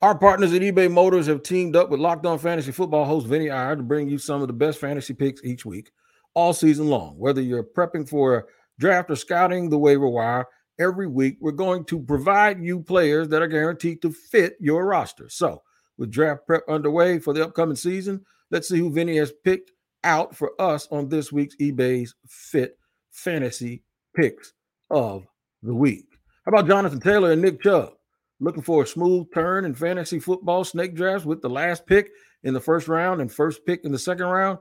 Our 0.00 0.16
partners 0.16 0.52
at 0.52 0.62
eBay 0.62 0.88
Motors 0.88 1.26
have 1.26 1.42
teamed 1.42 1.74
up 1.74 1.90
with 1.90 1.98
Locked 1.98 2.24
On 2.24 2.38
Fantasy 2.38 2.70
Football 2.70 3.04
host 3.04 3.26
Vinny 3.26 3.50
Iyer 3.50 3.74
to 3.74 3.82
bring 3.82 4.08
you 4.08 4.16
some 4.16 4.40
of 4.40 4.46
the 4.46 4.52
best 4.52 4.78
fantasy 4.78 5.12
picks 5.12 5.42
each 5.42 5.66
week, 5.66 5.90
all 6.34 6.52
season 6.52 6.86
long. 6.88 7.18
Whether 7.18 7.40
you're 7.40 7.64
prepping 7.64 8.08
for 8.08 8.36
a 8.36 8.44
draft 8.78 9.10
or 9.10 9.16
scouting 9.16 9.68
the 9.68 9.78
waiver 9.78 10.06
wire, 10.06 10.46
every 10.78 11.08
week, 11.08 11.38
we're 11.40 11.50
going 11.50 11.84
to 11.86 11.98
provide 11.98 12.62
you 12.62 12.80
players 12.80 13.26
that 13.30 13.42
are 13.42 13.48
guaranteed 13.48 14.00
to 14.02 14.12
fit 14.12 14.54
your 14.60 14.86
roster. 14.86 15.28
So, 15.28 15.62
with 15.96 16.12
draft 16.12 16.46
prep 16.46 16.62
underway 16.68 17.18
for 17.18 17.32
the 17.32 17.42
upcoming 17.42 17.74
season, 17.74 18.24
let's 18.52 18.68
see 18.68 18.78
who 18.78 18.92
Vinny 18.92 19.16
has 19.16 19.32
picked 19.42 19.72
out 20.04 20.32
for 20.32 20.52
us 20.60 20.86
on 20.92 21.08
this 21.08 21.32
week's 21.32 21.56
eBay's 21.56 22.14
Fit 22.28 22.78
Fantasy 23.10 23.82
Picks 24.14 24.52
of 24.90 25.26
the 25.64 25.74
Week. 25.74 26.06
How 26.46 26.50
about 26.50 26.68
Jonathan 26.68 27.00
Taylor 27.00 27.32
and 27.32 27.42
Nick 27.42 27.60
Chubb? 27.60 27.97
Looking 28.40 28.62
for 28.62 28.84
a 28.84 28.86
smooth 28.86 29.32
turn 29.34 29.64
in 29.64 29.74
fantasy 29.74 30.20
football 30.20 30.64
snake 30.64 30.94
drafts 30.94 31.26
with 31.26 31.42
the 31.42 31.50
last 31.50 31.86
pick 31.86 32.10
in 32.44 32.54
the 32.54 32.60
first 32.60 32.86
round 32.86 33.20
and 33.20 33.32
first 33.32 33.66
pick 33.66 33.84
in 33.84 33.92
the 33.92 33.98
second 33.98 34.26
round? 34.26 34.58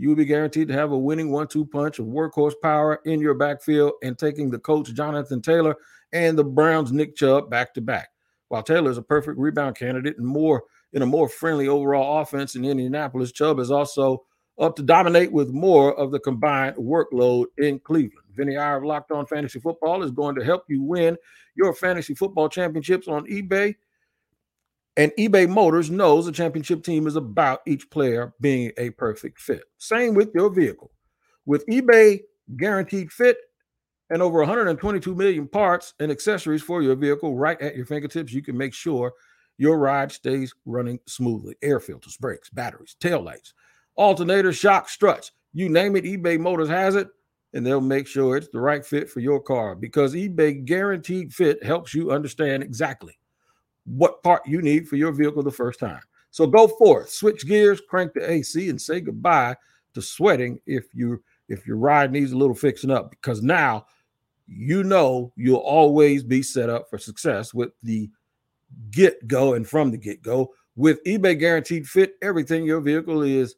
you 0.00 0.08
will 0.08 0.16
be 0.16 0.24
guaranteed 0.24 0.66
to 0.66 0.72
have 0.72 0.92
a 0.92 0.98
winning 0.98 1.30
one-two 1.30 1.66
punch 1.66 1.98
of 1.98 2.06
workhorse 2.06 2.54
power 2.62 3.00
in 3.04 3.20
your 3.20 3.34
backfield 3.34 3.92
and 4.02 4.18
taking 4.18 4.48
the 4.48 4.58
Colts 4.58 4.90
Jonathan 4.92 5.42
Taylor 5.42 5.76
and 6.10 6.38
the 6.38 6.44
Browns 6.44 6.90
Nick 6.90 7.14
Chubb 7.14 7.50
back 7.50 7.74
to 7.74 7.82
back. 7.82 8.08
While 8.48 8.62
Taylor 8.62 8.90
is 8.90 8.96
a 8.96 9.02
perfect 9.02 9.38
rebound 9.38 9.76
candidate 9.76 10.16
and 10.16 10.26
more 10.26 10.62
in 10.94 11.02
a 11.02 11.06
more 11.06 11.28
friendly 11.28 11.68
overall 11.68 12.22
offense 12.22 12.54
in 12.54 12.64
Indianapolis, 12.64 13.30
Chubb 13.30 13.60
is 13.60 13.70
also 13.70 14.24
up 14.58 14.74
to 14.76 14.82
dominate 14.82 15.32
with 15.32 15.50
more 15.50 15.94
of 15.98 16.12
the 16.12 16.18
combined 16.18 16.76
workload 16.76 17.46
in 17.58 17.78
Cleveland. 17.78 18.26
Vinny 18.40 18.56
Iyer 18.56 18.78
of 18.78 18.84
Locked 18.84 19.12
On 19.12 19.26
Fantasy 19.26 19.60
Football 19.60 20.02
is 20.02 20.10
going 20.10 20.34
to 20.34 20.44
help 20.44 20.64
you 20.68 20.82
win 20.82 21.16
your 21.54 21.74
fantasy 21.74 22.14
football 22.14 22.48
championships 22.48 23.06
on 23.06 23.26
eBay 23.26 23.74
and 24.96 25.12
eBay 25.18 25.48
Motors 25.48 25.90
knows 25.90 26.26
the 26.26 26.32
championship 26.32 26.82
team 26.82 27.06
is 27.06 27.16
about 27.16 27.60
each 27.66 27.88
player 27.90 28.34
being 28.40 28.72
a 28.76 28.90
perfect 28.90 29.40
fit. 29.40 29.62
Same 29.78 30.14
with 30.14 30.30
your 30.34 30.50
vehicle. 30.50 30.90
With 31.46 31.66
eBay 31.66 32.20
guaranteed 32.56 33.12
fit 33.12 33.38
and 34.10 34.20
over 34.20 34.40
122 34.40 35.14
million 35.14 35.46
parts 35.46 35.94
and 36.00 36.10
accessories 36.10 36.62
for 36.62 36.82
your 36.82 36.96
vehicle 36.96 37.36
right 37.36 37.60
at 37.60 37.76
your 37.76 37.86
fingertips, 37.86 38.32
you 38.32 38.42
can 38.42 38.56
make 38.58 38.74
sure 38.74 39.12
your 39.58 39.78
ride 39.78 40.10
stays 40.10 40.52
running 40.66 40.98
smoothly. 41.06 41.54
Air 41.62 41.78
filters, 41.78 42.16
brakes, 42.16 42.50
batteries, 42.50 42.96
tail 43.00 43.22
lights, 43.22 43.54
alternators, 43.98 44.58
shock, 44.58 44.88
struts, 44.88 45.32
you 45.52 45.68
name 45.68 45.96
it, 45.96 46.04
eBay 46.04 46.38
Motors 46.38 46.68
has 46.68 46.96
it. 46.96 47.08
And 47.52 47.66
they'll 47.66 47.80
make 47.80 48.06
sure 48.06 48.36
it's 48.36 48.48
the 48.48 48.60
right 48.60 48.84
fit 48.84 49.10
for 49.10 49.20
your 49.20 49.40
car 49.40 49.74
because 49.74 50.14
eBay 50.14 50.64
guaranteed 50.64 51.32
fit 51.32 51.62
helps 51.62 51.94
you 51.94 52.10
understand 52.10 52.62
exactly 52.62 53.18
what 53.84 54.22
part 54.22 54.46
you 54.46 54.62
need 54.62 54.88
for 54.88 54.96
your 54.96 55.12
vehicle 55.12 55.42
the 55.42 55.50
first 55.50 55.80
time. 55.80 56.02
So 56.30 56.46
go 56.46 56.68
forth, 56.68 57.10
switch 57.10 57.46
gears, 57.46 57.80
crank 57.88 58.12
the 58.14 58.30
AC, 58.30 58.68
and 58.68 58.80
say 58.80 59.00
goodbye 59.00 59.56
to 59.94 60.02
sweating 60.02 60.60
if 60.66 60.86
you 60.94 61.22
if 61.48 61.66
your 61.66 61.76
ride 61.76 62.12
needs 62.12 62.30
a 62.30 62.36
little 62.36 62.54
fixing 62.54 62.90
up 62.90 63.10
because 63.10 63.42
now 63.42 63.86
you 64.46 64.84
know 64.84 65.32
you'll 65.36 65.56
always 65.56 66.22
be 66.22 66.42
set 66.42 66.70
up 66.70 66.88
for 66.88 66.98
success 66.98 67.52
with 67.52 67.70
the 67.82 68.08
get 68.92 69.26
go 69.26 69.54
and 69.54 69.68
from 69.68 69.90
the 69.90 69.96
get 69.96 70.22
go 70.22 70.52
with 70.76 71.02
eBay 71.04 71.36
guaranteed 71.36 71.88
fit 71.88 72.14
everything 72.22 72.64
your 72.64 72.80
vehicle 72.80 73.22
is 73.22 73.56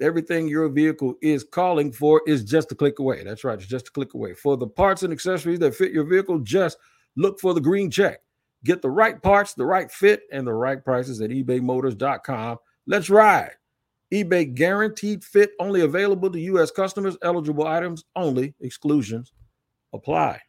everything 0.00 0.48
your 0.48 0.68
vehicle 0.68 1.14
is 1.22 1.44
calling 1.44 1.92
for 1.92 2.22
is 2.26 2.44
just 2.44 2.72
a 2.72 2.74
click 2.74 2.98
away 2.98 3.24
that's 3.24 3.44
right 3.44 3.58
it's 3.58 3.68
just 3.68 3.88
a 3.88 3.92
click 3.92 4.14
away 4.14 4.34
for 4.34 4.56
the 4.56 4.66
parts 4.66 5.02
and 5.02 5.12
accessories 5.12 5.58
that 5.58 5.74
fit 5.74 5.92
your 5.92 6.04
vehicle 6.04 6.38
just 6.40 6.78
look 7.16 7.40
for 7.40 7.54
the 7.54 7.60
green 7.60 7.90
check 7.90 8.20
get 8.64 8.82
the 8.82 8.90
right 8.90 9.22
parts 9.22 9.54
the 9.54 9.64
right 9.64 9.90
fit 9.90 10.22
and 10.32 10.46
the 10.46 10.52
right 10.52 10.84
prices 10.84 11.20
at 11.20 11.30
ebaymotors.com 11.30 12.58
let's 12.86 13.08
ride 13.08 13.52
eBay 14.12 14.54
guaranteed 14.54 15.24
fit 15.24 15.52
only 15.58 15.80
available 15.80 16.30
to 16.30 16.40
U.S. 16.40 16.70
customers. 16.70 17.16
Eligible 17.22 17.66
items 17.66 18.04
only. 18.14 18.54
Exclusions 18.60 19.32
apply. 19.92 20.40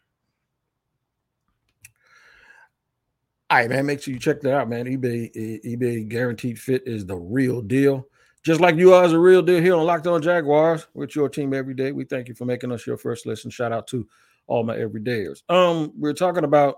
All 3.49 3.57
right, 3.57 3.69
man. 3.69 3.85
Make 3.85 4.01
sure 4.01 4.13
you 4.13 4.19
check 4.19 4.41
that 4.41 4.53
out, 4.53 4.69
man. 4.69 4.85
eBay 4.85 5.63
eBay 5.65 6.07
guaranteed 6.07 6.59
fit 6.59 6.83
is 6.85 7.05
the 7.05 7.15
real 7.15 7.61
deal. 7.61 8.07
Just 8.43 8.61
like 8.61 8.75
you 8.77 8.93
are 8.93 9.03
as 9.03 9.13
a 9.13 9.19
real 9.19 9.41
deal 9.41 9.61
here 9.61 9.75
on 9.75 9.85
Locked 9.85 10.07
On 10.07 10.21
Jaguars 10.21 10.87
with 10.93 11.15
your 11.15 11.27
team 11.27 11.53
every 11.53 11.73
day. 11.73 11.91
We 11.91 12.05
thank 12.05 12.27
you 12.27 12.33
for 12.35 12.45
making 12.45 12.71
us 12.71 12.87
your 12.87 12.97
first 12.97 13.25
listen. 13.25 13.51
Shout 13.51 13.71
out 13.71 13.87
to 13.87 14.07
all 14.47 14.63
my 14.63 14.75
everydayers. 14.75 15.43
Um, 15.49 15.91
we're 15.97 16.13
talking 16.13 16.45
about 16.45 16.77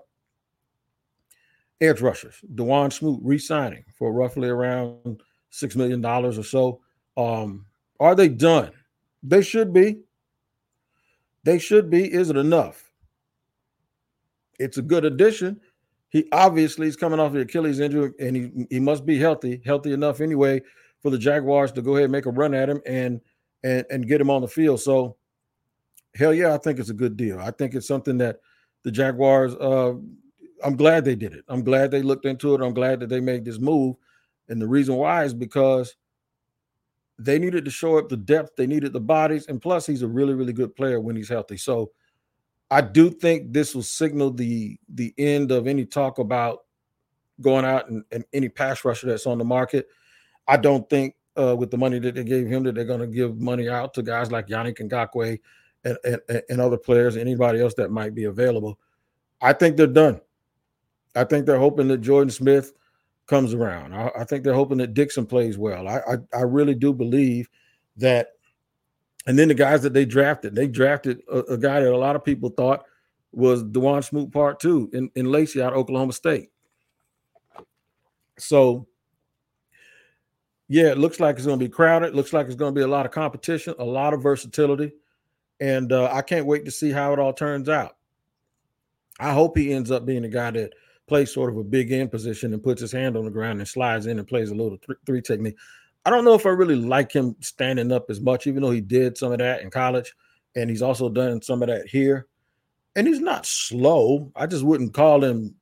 edge 1.82 2.02
rushers. 2.02 2.36
Dawuane 2.56 2.92
Smoot 2.92 3.20
re-signing 3.24 3.86
for 3.98 4.12
roughly 4.12 4.50
around 4.50 5.22
six 5.52 5.76
million 5.76 6.02
dollars 6.02 6.38
or 6.38 6.44
so. 6.44 6.82
Um, 7.18 7.66
are 8.00 8.16
they 8.16 8.30
done? 8.30 8.72
They 9.22 9.42
should 9.42 9.74
be. 9.74 10.00
They 11.44 11.60
should 11.60 11.90
be. 11.90 12.12
Is 12.12 12.30
it 12.30 12.38
enough? 12.38 12.92
It's 14.58 14.78
a 14.78 14.82
good 14.82 15.06
addition. 15.06 15.60
He 16.10 16.28
obviously 16.32 16.88
is 16.88 16.96
coming 16.96 17.20
off 17.20 17.34
the 17.34 17.42
Achilles 17.42 17.80
injury, 17.80 18.12
and 18.20 18.36
he 18.36 18.66
he 18.72 18.80
must 18.80 19.06
be 19.06 19.20
healthy, 19.20 19.62
healthy 19.64 19.94
enough 19.94 20.22
anyway 20.22 20.62
for 21.02 21.10
the 21.10 21.18
Jaguars 21.18 21.72
to 21.74 21.82
go 21.82 21.94
ahead 21.94 22.06
and 22.06 22.12
make 22.12 22.26
a 22.26 22.32
run 22.32 22.54
at 22.54 22.70
him 22.70 22.82
and 22.86 23.22
and 23.64 23.86
and 23.90 24.08
get 24.08 24.22
him 24.22 24.30
on 24.30 24.42
the 24.42 24.48
field. 24.48 24.82
So, 24.82 25.18
hell 26.16 26.34
yeah, 26.34 26.54
I 26.54 26.58
think 26.58 26.80
it's 26.80 26.90
a 26.90 26.94
good 26.94 27.18
deal. 27.18 27.40
I 27.40 27.52
think 27.52 27.76
it's 27.76 27.88
something 27.88 28.18
that 28.20 28.40
the 28.84 28.92
Jaguars. 28.92 29.56
Uh, 29.56 29.96
I'm 30.62 30.76
glad 30.76 31.06
they 31.06 31.16
did 31.16 31.34
it. 31.34 31.46
I'm 31.48 31.64
glad 31.64 31.90
they 31.90 32.02
looked 32.02 32.26
into 32.26 32.54
it. 32.54 32.62
I'm 32.62 32.74
glad 32.74 33.00
that 33.00 33.08
they 33.08 33.22
made 33.22 33.46
this 33.46 33.60
move 33.60 33.96
and 34.50 34.60
the 34.60 34.68
reason 34.68 34.96
why 34.96 35.24
is 35.24 35.34
because 35.34 35.96
they 37.20 37.38
needed 37.38 37.66
to 37.66 37.72
show 37.72 37.98
up 37.98 38.10
the 38.10 38.18
depth, 38.18 38.56
they 38.56 38.68
needed 38.68 38.94
the 38.94 39.00
bodies, 39.00 39.46
and 39.48 39.62
plus 39.62 39.86
he's 39.86 40.02
a 40.02 40.08
really, 40.08 40.34
really 40.34 40.54
good 40.54 40.76
player 40.76 41.00
when 41.00 41.16
he's 41.16 41.30
healthy. 41.30 41.58
So 41.58 41.92
I 42.72 42.82
do 42.82 43.10
think 43.10 43.54
this 43.54 43.76
will 43.76 43.84
signal 43.84 44.32
the 44.32 44.78
the 44.94 45.14
end 45.18 45.52
of 45.52 45.68
any 45.68 45.86
talk 45.86 46.18
about 46.18 46.60
going 47.42 47.66
out 47.66 47.90
and, 47.90 48.04
and 48.12 48.26
any 48.34 48.50
pass 48.50 48.84
rusher 48.84 49.08
that's 49.08 49.28
on 49.28 49.38
the 49.38 49.46
market. 49.46 49.88
I 50.50 50.58
don't 50.58 50.90
think 50.90 51.16
uh, 51.38 51.56
with 51.56 51.70
the 51.70 51.78
money 51.78 52.00
that 52.00 52.16
they 52.16 52.24
gave 52.24 52.48
him 52.48 52.64
that 52.64 52.74
they're 52.74 52.84
going 52.84 53.00
to 53.00 53.08
give 53.08 53.40
money 53.40 53.70
out 53.70 53.94
to 53.94 54.04
guys 54.04 54.32
like 54.32 54.48
Yannick 54.48 54.80
Ngakoue 54.80 55.40
and, 55.84 55.98
and, 56.04 56.42
and 56.50 56.60
other 56.60 56.78
players, 56.78 57.16
anybody 57.16 57.62
else 57.62 57.76
that 57.76 57.92
might 57.92 58.16
be 58.16 58.26
available. 58.26 58.80
I 59.42 59.54
think 59.54 59.78
they're 59.78 59.88
done. 59.88 60.20
I 61.16 61.24
think 61.24 61.46
they're 61.46 61.60
hoping 61.60 61.88
that 61.90 62.00
Jordan 62.00 62.32
Smith 62.32 62.74
comes 63.28 63.54
around. 63.54 63.94
I, 63.94 64.12
I, 64.20 64.24
think 64.24 64.44
they're 64.44 64.54
hoping 64.54 64.80
that 64.80 64.96
Dixon 64.96 65.26
plays 65.26 65.58
well. 65.58 65.88
I, 65.88 66.00
I, 66.00 66.38
I 66.40 66.42
really 66.42 66.76
do 66.76 66.94
believe 66.94 67.48
that. 67.98 68.30
And 69.28 69.38
then 69.38 69.50
the 69.50 69.54
guys 69.54 69.84
that 69.84 69.94
they 69.94 70.06
drafted, 70.06 70.56
they 70.56 70.68
drafted 70.68 71.22
a, 71.32 71.40
a 71.40 71.58
guy 71.58 71.80
that 71.82 71.94
a 71.94 71.98
lot 71.98 72.16
of 72.16 72.24
people 72.24 72.50
thought 72.50 72.86
was 73.32 73.64
Dawuane 73.64 74.04
Smoot 74.04 74.32
Part 74.32 74.60
Two 74.60 74.90
in, 74.94 75.12
in 75.14 75.32
Lacy 75.32 75.62
out 75.62 75.74
of 75.74 75.80
Oklahoma 75.80 76.14
State. 76.14 76.50
So, 78.40 78.88
yeah, 80.70 80.92
it 80.92 81.00
looks 81.00 81.20
like 81.20 81.36
it's 81.36 81.48
going 81.48 81.60
to 81.60 81.66
be 81.66 81.70
crowded. 81.70 82.14
Looks 82.14 82.32
like 82.32 82.46
it's 82.46 82.56
going 82.56 82.74
to 82.74 82.80
be 82.80 82.84
a 82.84 82.88
lot 82.88 83.08
of 83.08 83.12
competition, 83.12 83.74
a 83.80 83.84
lot 83.84 84.14
of 84.14 84.22
versatility, 84.22 84.94
and 85.60 85.92
uh, 85.92 86.10
I 86.14 86.22
can't 86.22 86.46
wait 86.46 86.64
to 86.66 86.72
see 86.72 86.92
how 86.92 87.12
it 87.12 87.20
all 87.20 87.34
turns 87.34 87.68
out. 87.68 87.98
I 89.20 89.34
hope 89.34 89.58
he 89.58 89.74
ends 89.74 89.90
up 89.90 90.06
being 90.06 90.24
a 90.24 90.30
guy 90.30 90.52
that 90.52 90.74
plays 91.08 91.34
sort 91.34 91.50
of 91.50 91.58
a 91.58 91.64
big 91.64 91.92
end 91.92 92.12
position 92.12 92.54
and 92.54 92.64
puts 92.64 92.82
his 92.82 92.92
hand 92.92 93.18
on 93.18 93.26
the 93.26 93.32
ground 93.32 93.60
and 93.60 93.68
slides 93.68 94.06
in 94.06 94.20
and 94.20 94.28
plays 94.28 94.52
a 94.52 94.56
little 94.56 94.78
th- 94.78 95.00
three 95.08 95.24
technique. 95.24 95.58
I 96.06 96.12
don't 96.12 96.24
know 96.24 96.36
if 96.36 96.46
I 96.46 96.50
really 96.50 96.76
like 96.76 97.12
him 97.12 97.36
standing 97.40 97.92
up 97.92 98.12
as 98.12 98.22
much, 98.22 98.46
even 98.46 98.62
though 98.62 98.72
he 98.72 98.80
did 98.80 99.18
some 99.18 99.32
of 99.32 99.40
that 99.40 99.62
in 99.62 99.72
college, 99.72 100.16
and 100.56 100.70
he's 100.70 100.84
also 100.84 101.10
done 101.10 101.42
some 101.42 101.64
of 101.64 101.68
that 101.68 101.88
here. 101.88 102.28
And 102.96 103.08
he's 103.08 103.20
not 103.20 103.48
slow. 103.48 104.32
I 104.36 104.46
just 104.46 104.64
wouldn't 104.64 104.94
call 104.94 105.24
him 105.24 105.56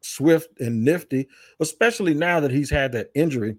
swift 0.00 0.60
and 0.60 0.84
nifty, 0.84 1.26
especially 1.58 2.14
now 2.14 2.38
that 2.38 2.52
he's 2.52 2.70
had 2.70 2.92
that 2.92 3.10
injury 3.16 3.56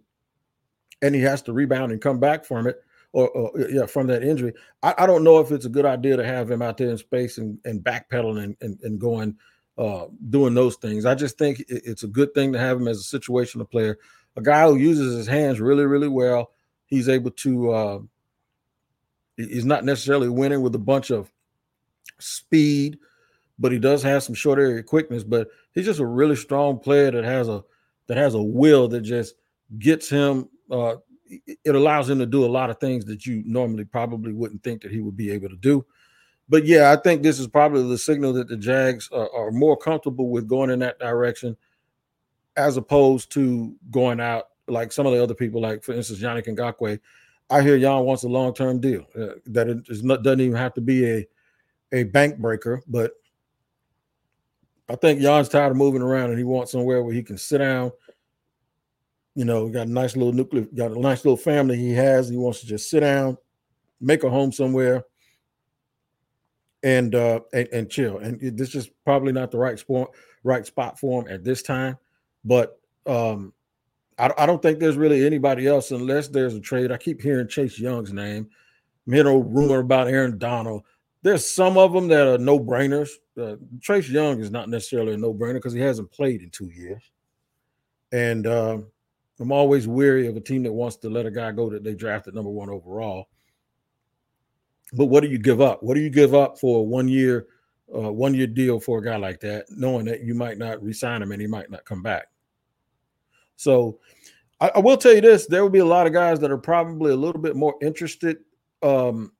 and 1.06 1.16
he 1.16 1.22
has 1.22 1.42
to 1.44 1.54
rebound 1.54 1.92
and 1.92 2.02
come 2.02 2.20
back 2.20 2.46
from 2.46 2.68
it 2.68 2.78
or, 3.12 3.30
or 3.30 3.70
yeah, 3.70 3.86
from 3.86 4.08
that 4.08 4.24
injury. 4.24 4.54
I, 4.84 4.94
I, 4.98 5.06
don't 5.06 5.24
know 5.24 5.40
if 5.40 5.52
it's 5.52 5.66
a 5.66 5.70
good 5.70 5.86
idea 5.86 6.18
to 6.18 6.26
have 6.26 6.52
him 6.52 6.62
out 6.62 6.78
there 6.78 6.90
in 6.90 6.98
space 6.98 7.38
and, 7.38 7.58
and 7.64 7.84
backpedaling 7.84 8.44
and, 8.44 8.58
and, 8.62 8.80
and 8.82 9.00
going– 9.00 9.38
uh, 9.78 10.06
doing 10.30 10.54
those 10.54 10.76
things. 10.78 11.06
I 11.06 11.16
just 11.16 11.38
think 11.38 11.64
it's 11.68 12.04
a 12.04 12.08
good 12.08 12.34
thing 12.34 12.54
to 12.54 12.60
have 12.60 12.80
him 12.80 12.88
as 12.88 13.02
a 13.02 13.20
situational 13.20 13.70
player, 13.70 13.98
a 14.36 14.42
guy 14.42 14.66
who 14.68 14.78
uses 14.78 15.16
his 15.16 15.28
hands 15.28 15.60
really, 15.60 15.86
really 15.86 16.08
well. 16.08 16.52
He's 16.86 17.10
able 17.10 17.32
to. 17.32 17.72
Uh, 17.72 18.00
he's 19.38 19.66
not 19.66 19.84
necessarily 19.84 20.30
winning 20.30 20.62
with 20.62 20.76
a 20.76 20.80
bunch 20.80 21.10
of 21.10 21.32
speed, 22.20 22.98
but 23.60 23.72
he 23.72 23.80
does 23.80 24.02
have 24.04 24.24
some 24.24 24.36
short 24.36 24.60
area 24.60 24.82
quickness. 24.82 25.24
But 25.24 25.50
he's 25.74 25.86
just 25.86 26.00
a 26.00 26.06
really 26.06 26.36
strong 26.36 26.80
player 26.80 27.12
that 27.12 27.24
has 27.24 27.50
a 27.50 27.64
that 28.08 28.18
has 28.18 28.34
a 28.34 28.42
will 28.42 28.88
that 28.90 29.02
just 29.02 29.36
gets 29.78 30.10
him. 30.10 30.48
Uh, 30.70 30.96
it 31.28 31.76
allows 31.76 32.10
him 32.10 32.20
to 32.20 32.26
do 32.26 32.46
a 32.46 32.48
lot 32.48 32.70
of 32.70 32.80
things 32.80 33.04
that 33.06 33.26
you 33.26 33.44
normally 33.46 33.84
probably 33.84 34.32
wouldn't 34.32 34.64
think 34.64 34.82
that 34.82 34.92
he 34.92 35.00
would 35.00 35.18
be 35.18 35.32
able 35.32 35.50
to 35.50 35.56
do 35.58 35.86
but 36.48 36.66
yeah, 36.66 36.92
I 36.92 36.96
think 36.96 37.24
this 37.24 37.40
is 37.40 37.48
probably 37.48 37.88
the 37.88 37.98
signal 37.98 38.34
that 38.34 38.48
the 38.48 38.58
Jags 38.58 39.10
are, 39.12 39.30
are, 39.34 39.52
more 39.52 39.76
comfortable 39.76 40.30
with 40.30 40.48
going 40.48 40.70
in 40.70 40.80
that 40.80 41.00
direction, 41.00 41.58
as 42.56 42.78
opposed 42.78 43.32
to 43.32 43.76
going 43.90 44.20
out 44.20 44.50
like 44.68 44.92
some 44.92 45.06
of 45.06 45.14
the 45.14 45.22
other 45.22 45.34
people, 45.34 45.62
like 45.62 45.84
for 45.84 45.94
instance 45.94 46.20
Yannick 46.20 46.48
Ngakoue. 46.48 47.00
I 47.50 47.62
hear 47.62 47.80
Jan 47.80 48.04
wants 48.04 48.24
a 48.24 48.28
long 48.28 48.54
term 48.54 48.80
deal 48.80 49.06
uh, 49.20 49.36
that 49.48 49.70
it 49.70 50.04
not, 50.04 50.24
doesn't 50.24 50.42
even 50.42 50.56
have 50.56 50.74
to 50.76 50.82
be 50.82 51.10
a 51.10 51.28
a 51.92 52.04
bank 52.04 52.38
breaker, 52.38 52.82
but 52.88 53.14
I 54.90 54.96
think 54.96 55.22
Jan's 55.22 55.50
tired 55.50 55.72
of 55.72 55.78
moving 55.78 56.02
around 56.02 56.30
and 56.30 56.38
he 56.38 56.44
wants 56.44 56.72
somewhere 56.72 57.04
where 57.04 57.14
he 57.14 57.24
can 57.24 57.38
sit 57.38 57.60
down. 57.60 57.92
You 59.36 59.46
know, 59.46 59.68
got 59.70 59.88
a 59.88 59.92
nice 59.92 60.16
little 60.16 60.34
nuclear, 60.34 60.66
got 60.74 60.92
a 60.92 61.00
nice 61.00 61.26
little 61.26 61.38
family 61.38 61.78
he 61.78 61.92
has. 61.92 62.30
He 62.30 62.38
wants 62.38 62.62
to 62.62 62.68
just 62.68 62.90
sit 62.90 63.02
down, 63.02 63.38
make 64.00 64.24
a 64.24 64.30
home 64.30 64.52
somewhere 64.52 65.04
and 66.86 67.16
uh 67.16 67.40
and, 67.52 67.68
and 67.74 67.90
chill. 67.90 68.20
And 68.20 68.40
this 68.58 68.76
is 68.76 68.90
probably 69.04 69.34
not 69.34 69.52
the 69.52 69.58
right 69.58 69.78
spot 69.78 70.12
right 70.44 70.66
spot 70.66 71.00
for 71.00 71.22
him 71.22 71.34
at 71.34 71.44
this 71.44 71.62
time. 71.64 71.98
But 72.46 72.80
um 73.08 73.52
I, 74.18 74.32
I 74.38 74.46
don't 74.46 74.62
think 74.62 74.80
there's 74.80 74.96
really 74.96 75.26
anybody 75.26 75.68
else 75.68 75.92
unless 75.92 76.30
there's 76.30 76.54
a 76.54 76.62
trade. 76.62 76.92
I 76.92 76.98
keep 76.98 77.22
hearing 77.22 77.48
Chase 77.48 77.78
Young's 77.78 78.14
name. 78.14 78.50
A 79.08 79.24
rumor 79.24 79.80
about 79.80 80.08
Aaron 80.08 80.38
Donald. 80.38 80.84
There's 81.22 81.48
some 81.48 81.78
of 81.78 81.92
them 81.92 82.08
that 82.08 82.28
are 82.28 82.38
no 82.38 82.60
brainers. 82.60 83.10
Uh, 83.40 83.56
Chase 83.82 84.10
Young 84.10 84.40
is 84.40 84.52
not 84.52 84.70
necessarily 84.70 85.14
a 85.14 85.18
no 85.18 85.34
brainer 85.34 85.56
because 85.56 85.74
he 85.74 85.80
hasn't 85.80 86.12
played 86.12 86.42
in 86.42 86.50
two 86.50 86.70
years. 86.70 87.04
And 88.12 88.48
uh, 88.48 88.80
I'm 89.40 89.52
always 89.52 89.88
weary 89.88 90.28
of 90.28 90.38
a 90.38 90.42
team 90.42 90.64
that 90.64 90.72
wants 90.72 90.96
to 90.98 91.10
let 91.10 91.26
a 91.26 91.32
guy 91.32 91.52
go 91.52 91.70
that 91.70 91.84
they 91.84 91.94
drafted 91.94 92.36
number 92.36 92.50
one 92.50 92.70
overall. 92.70 93.28
But 94.94 95.06
what 95.06 95.24
do 95.24 95.30
you 95.30 95.38
give 95.38 95.62
up? 95.62 95.84
What 95.84 95.96
do 95.96 96.02
you 96.02 96.10
give 96.10 96.34
up 96.34 96.58
for 96.58 96.80
a 96.80 96.84
one 96.84 97.08
year, 97.08 97.48
uh, 97.94 98.12
one 98.12 98.34
year 98.34 98.48
deal 98.48 98.80
for 98.80 99.00
a 99.00 99.04
guy 99.04 99.18
like 99.18 99.40
that, 99.42 99.66
knowing 99.70 100.06
that 100.06 100.24
you 100.24 100.36
might 100.36 100.58
not 100.58 100.82
resign 100.82 101.22
him 101.22 101.32
and 101.32 101.42
he 101.42 101.48
might 101.48 101.70
not 101.70 101.86
come 101.86 102.02
back? 102.02 102.28
So 103.58 104.00
I, 104.62 104.72
I, 104.76 104.80
will 104.80 104.98
tell 104.98 105.14
you 105.14 105.22
this: 105.22 105.48
there 105.48 105.64
will 105.64 105.70
be 105.70 105.80
a 105.80 105.86
lot 105.86 106.08
of 106.08 106.14
guys 106.14 106.40
that 106.40 106.52
are 106.52 106.58
probably 106.58 107.12
a 107.12 107.16
little 107.16 107.42
bit 107.42 107.56
more 107.56 107.76
interested 107.82 108.38
um, 108.84 109.32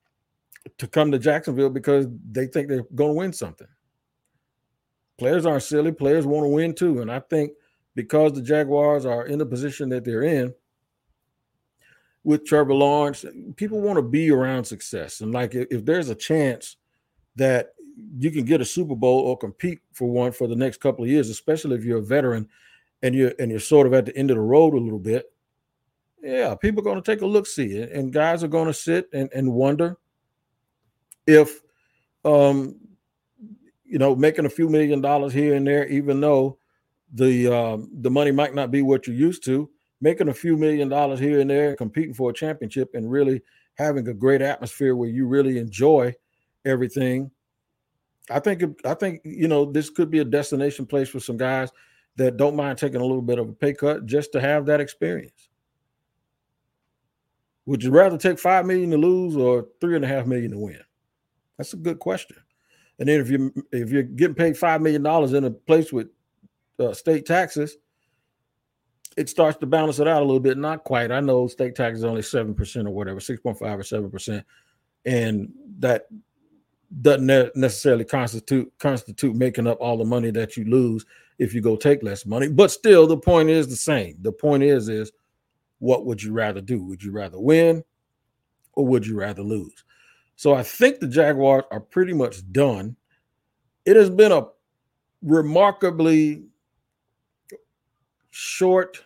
to 0.78 0.88
come 0.88 1.12
to 1.12 1.20
Jacksonville 1.20 1.70
because 1.70 2.08
they 2.32 2.48
think 2.48 2.68
they're 2.68 2.86
going 2.96 3.12
to 3.12 3.18
win 3.18 3.34
something. 3.34 3.68
Players 5.18 5.46
aren't 5.46 5.64
silly; 5.64 5.92
players 5.92 6.26
want 6.26 6.44
to 6.44 6.50
win 6.50 6.74
too, 6.74 7.02
and 7.02 7.12
I 7.12 7.20
think 7.20 7.52
because 7.96 8.34
the 8.34 8.42
Jaguars 8.42 9.06
are 9.06 9.26
in 9.26 9.40
the 9.40 9.46
position 9.46 9.90
that 9.90 10.04
they're 10.04 10.24
in 10.24 10.54
with 12.24 12.46
Trevor 12.46 12.74
Lawrence. 12.74 13.26
People 13.56 13.82
want 13.82 13.98
to 13.98 14.02
be 14.02 14.30
around 14.32 14.66
success, 14.66 15.22
and 15.22 15.32
like 15.32 15.56
if, 15.56 15.68
if 15.72 15.86
there's 15.86 16.10
a 16.10 16.16
chance 16.16 16.78
that 17.36 17.70
you 18.18 18.32
can 18.32 18.46
get 18.46 18.62
a 18.62 18.66
Super 18.66 18.96
Bowl 18.96 19.22
or 19.22 19.38
compete 19.38 19.80
for 19.94 20.10
one 20.10 20.32
for 20.32 20.48
the 20.48 20.56
next 20.56 20.82
couple 20.82 21.04
of 21.04 21.10
years, 21.10 21.30
especially 21.30 21.76
if 21.76 21.86
you're 21.86 22.00
a 22.00 22.04
veteran 22.04 22.50
and 23.02 23.16
you're 23.16 23.34
and 23.40 23.50
you're 23.52 23.60
sort 23.60 23.88
of 23.88 23.94
at 23.94 24.06
the 24.06 24.18
end 24.18 24.32
of 24.32 24.38
the 24.38 24.42
road 24.42 24.74
a 24.74 24.78
little 24.80 25.00
bit. 25.00 25.32
Yeah, 26.22 26.56
people 26.56 26.82
are 26.82 26.84
going 26.84 27.02
to 27.02 27.12
take 27.12 27.22
a 27.22 27.26
look 27.26 27.46
see 27.46 27.78
it, 27.78 27.92
and 27.92 28.12
guys 28.12 28.44
are 28.44 28.50
going 28.50 28.68
to 28.68 28.74
sit 28.74 29.08
and, 29.14 29.30
and 29.34 29.54
wonder 29.54 29.98
if 31.28 31.62
um 32.24 32.76
you 33.84 34.00
know 34.00 34.16
making 34.16 34.46
a 34.46 34.50
few 34.50 34.68
million 34.68 35.02
dollars 35.02 35.34
here 35.34 35.54
and 35.54 35.68
there, 35.68 35.88
even 35.88 36.20
though 36.20 36.58
the 37.16 37.48
um, 37.48 37.90
the 38.02 38.12
money 38.12 38.32
might 38.32 38.54
not 38.54 38.72
be 38.72 38.82
what 38.82 39.08
you're 39.08 39.16
used 39.16 39.44
to, 39.46 39.70
making 40.02 40.28
a 40.28 40.34
few 40.34 40.58
million 40.58 40.90
dollars 40.90 41.20
here 41.20 41.40
and 41.40 41.50
there, 41.50 41.76
competing 41.76 42.14
for 42.14 42.30
a 42.30 42.34
championship, 42.34 42.92
and 42.94 43.10
really 43.10 43.42
having 43.76 44.08
a 44.08 44.14
great 44.14 44.42
atmosphere 44.42 44.96
where 44.96 45.10
you 45.10 45.26
really 45.26 45.58
enjoy 45.58 46.14
everything. 46.66 47.32
I 48.30 48.40
think 48.40 48.64
I 48.86 48.94
think 48.94 49.22
you 49.24 49.48
know 49.48 49.66
this 49.66 49.90
could 49.90 50.12
be 50.12 50.20
a 50.20 50.26
destination 50.26 50.86
place 50.86 51.10
for 51.10 51.20
some 51.20 51.38
guys 51.38 51.72
that 52.18 52.38
don't 52.38 52.56
mind 52.56 52.78
taking 52.78 53.02
a 53.02 53.06
little 53.06 53.22
bit 53.22 53.40
of 53.40 53.50
a 53.50 53.54
pay 53.54 53.74
cut 53.74 54.06
just 54.06 54.32
to 54.34 54.42
have 54.42 54.66
that 54.66 54.82
experience. 54.82 55.50
Would 57.66 57.84
you 57.84 57.92
rather 57.92 58.18
take 58.18 58.40
five 58.40 58.66
million 58.66 58.92
to 58.92 58.98
lose 58.98 59.36
or 59.38 59.68
three 59.80 59.96
and 59.96 60.06
a 60.06 60.08
half 60.08 60.26
million 60.26 60.52
to 60.52 60.58
win? 60.58 60.80
That's 61.58 61.74
a 61.74 61.78
good 61.78 62.00
question. 62.00 62.38
And 63.00 63.08
then 63.08 63.22
if 63.22 63.30
you 63.30 63.54
if 63.72 63.90
you're 63.90 64.04
getting 64.04 64.36
paid 64.36 64.58
five 64.58 64.82
million 64.82 65.04
dollars 65.04 65.34
in 65.34 65.46
a 65.46 65.52
place 65.52 65.94
with 65.94 66.08
uh, 66.80 66.94
state 66.94 67.26
taxes, 67.26 67.78
it 69.18 69.30
starts 69.30 69.58
to 69.60 69.66
balance 69.66 70.00
it 70.00 70.08
out 70.08 70.22
a 70.22 70.26
little 70.26 70.40
bit. 70.40 70.58
Not 70.58 70.84
quite. 70.84 71.12
I 71.12 71.20
know 71.20 71.48
state 71.48 71.76
tax 71.76 72.00
is 72.00 72.04
only 72.04 72.22
seven 72.22 72.54
percent 72.54 72.88
or 72.88 72.92
whatever, 72.92 73.20
six 73.20 73.42
point 73.42 73.58
five 73.58 73.80
or 73.80 73.84
seven 73.84 74.10
percent, 74.12 74.46
and 75.06 75.52
that 75.80 76.08
doesn't 77.02 77.56
necessarily 77.56 78.06
constitute 78.06 78.72
constitute 78.80 79.36
making 79.36 79.68
up 79.68 79.78
all 79.80 79.98
the 79.98 80.06
money 80.06 80.32
that 80.32 80.56
you 80.56 80.66
lose 80.66 81.06
if 81.40 81.54
you 81.54 81.62
go 81.62 81.76
take 81.76 82.04
less 82.04 82.26
money. 82.26 82.48
But 82.48 82.72
still, 82.72 83.08
the 83.08 83.18
point 83.18 83.50
is 83.50 83.68
the 83.68 83.76
same. 83.76 84.18
The 84.22 84.32
point 84.32 84.64
is 84.64 84.90
is 84.90 85.12
what 85.80 86.06
would 86.06 86.22
you 86.22 86.34
rather 86.34 86.62
do? 86.62 86.84
Would 86.84 87.04
you 87.04 87.12
rather 87.12 87.40
win 87.40 87.84
or 88.74 88.86
would 88.86 89.06
you 89.06 89.18
rather 89.18 89.42
lose? 89.42 89.84
So 90.36 90.54
I 90.54 90.64
think 90.64 91.00
the 91.00 91.08
Jaguars 91.08 91.64
are 91.72 91.80
pretty 91.80 92.14
much 92.14 92.50
done. 92.52 92.96
It 93.86 93.96
has 93.96 94.10
been 94.10 94.32
a 94.32 94.48
remarkably 95.22 96.44
short 98.38 99.02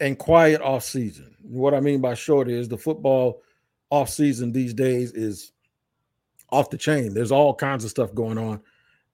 and 0.00 0.18
quiet 0.18 0.62
off 0.62 0.82
season. 0.82 1.36
What 1.42 1.74
I 1.74 1.80
mean 1.80 2.00
by 2.00 2.14
short 2.14 2.48
is 2.48 2.66
the 2.66 2.78
football 2.78 3.42
off 3.90 4.08
season 4.08 4.52
these 4.52 4.72
days 4.72 5.12
is 5.12 5.52
off 6.48 6.70
the 6.70 6.78
chain. 6.78 7.12
There's 7.12 7.30
all 7.30 7.54
kinds 7.54 7.84
of 7.84 7.90
stuff 7.90 8.14
going 8.14 8.38
on. 8.38 8.62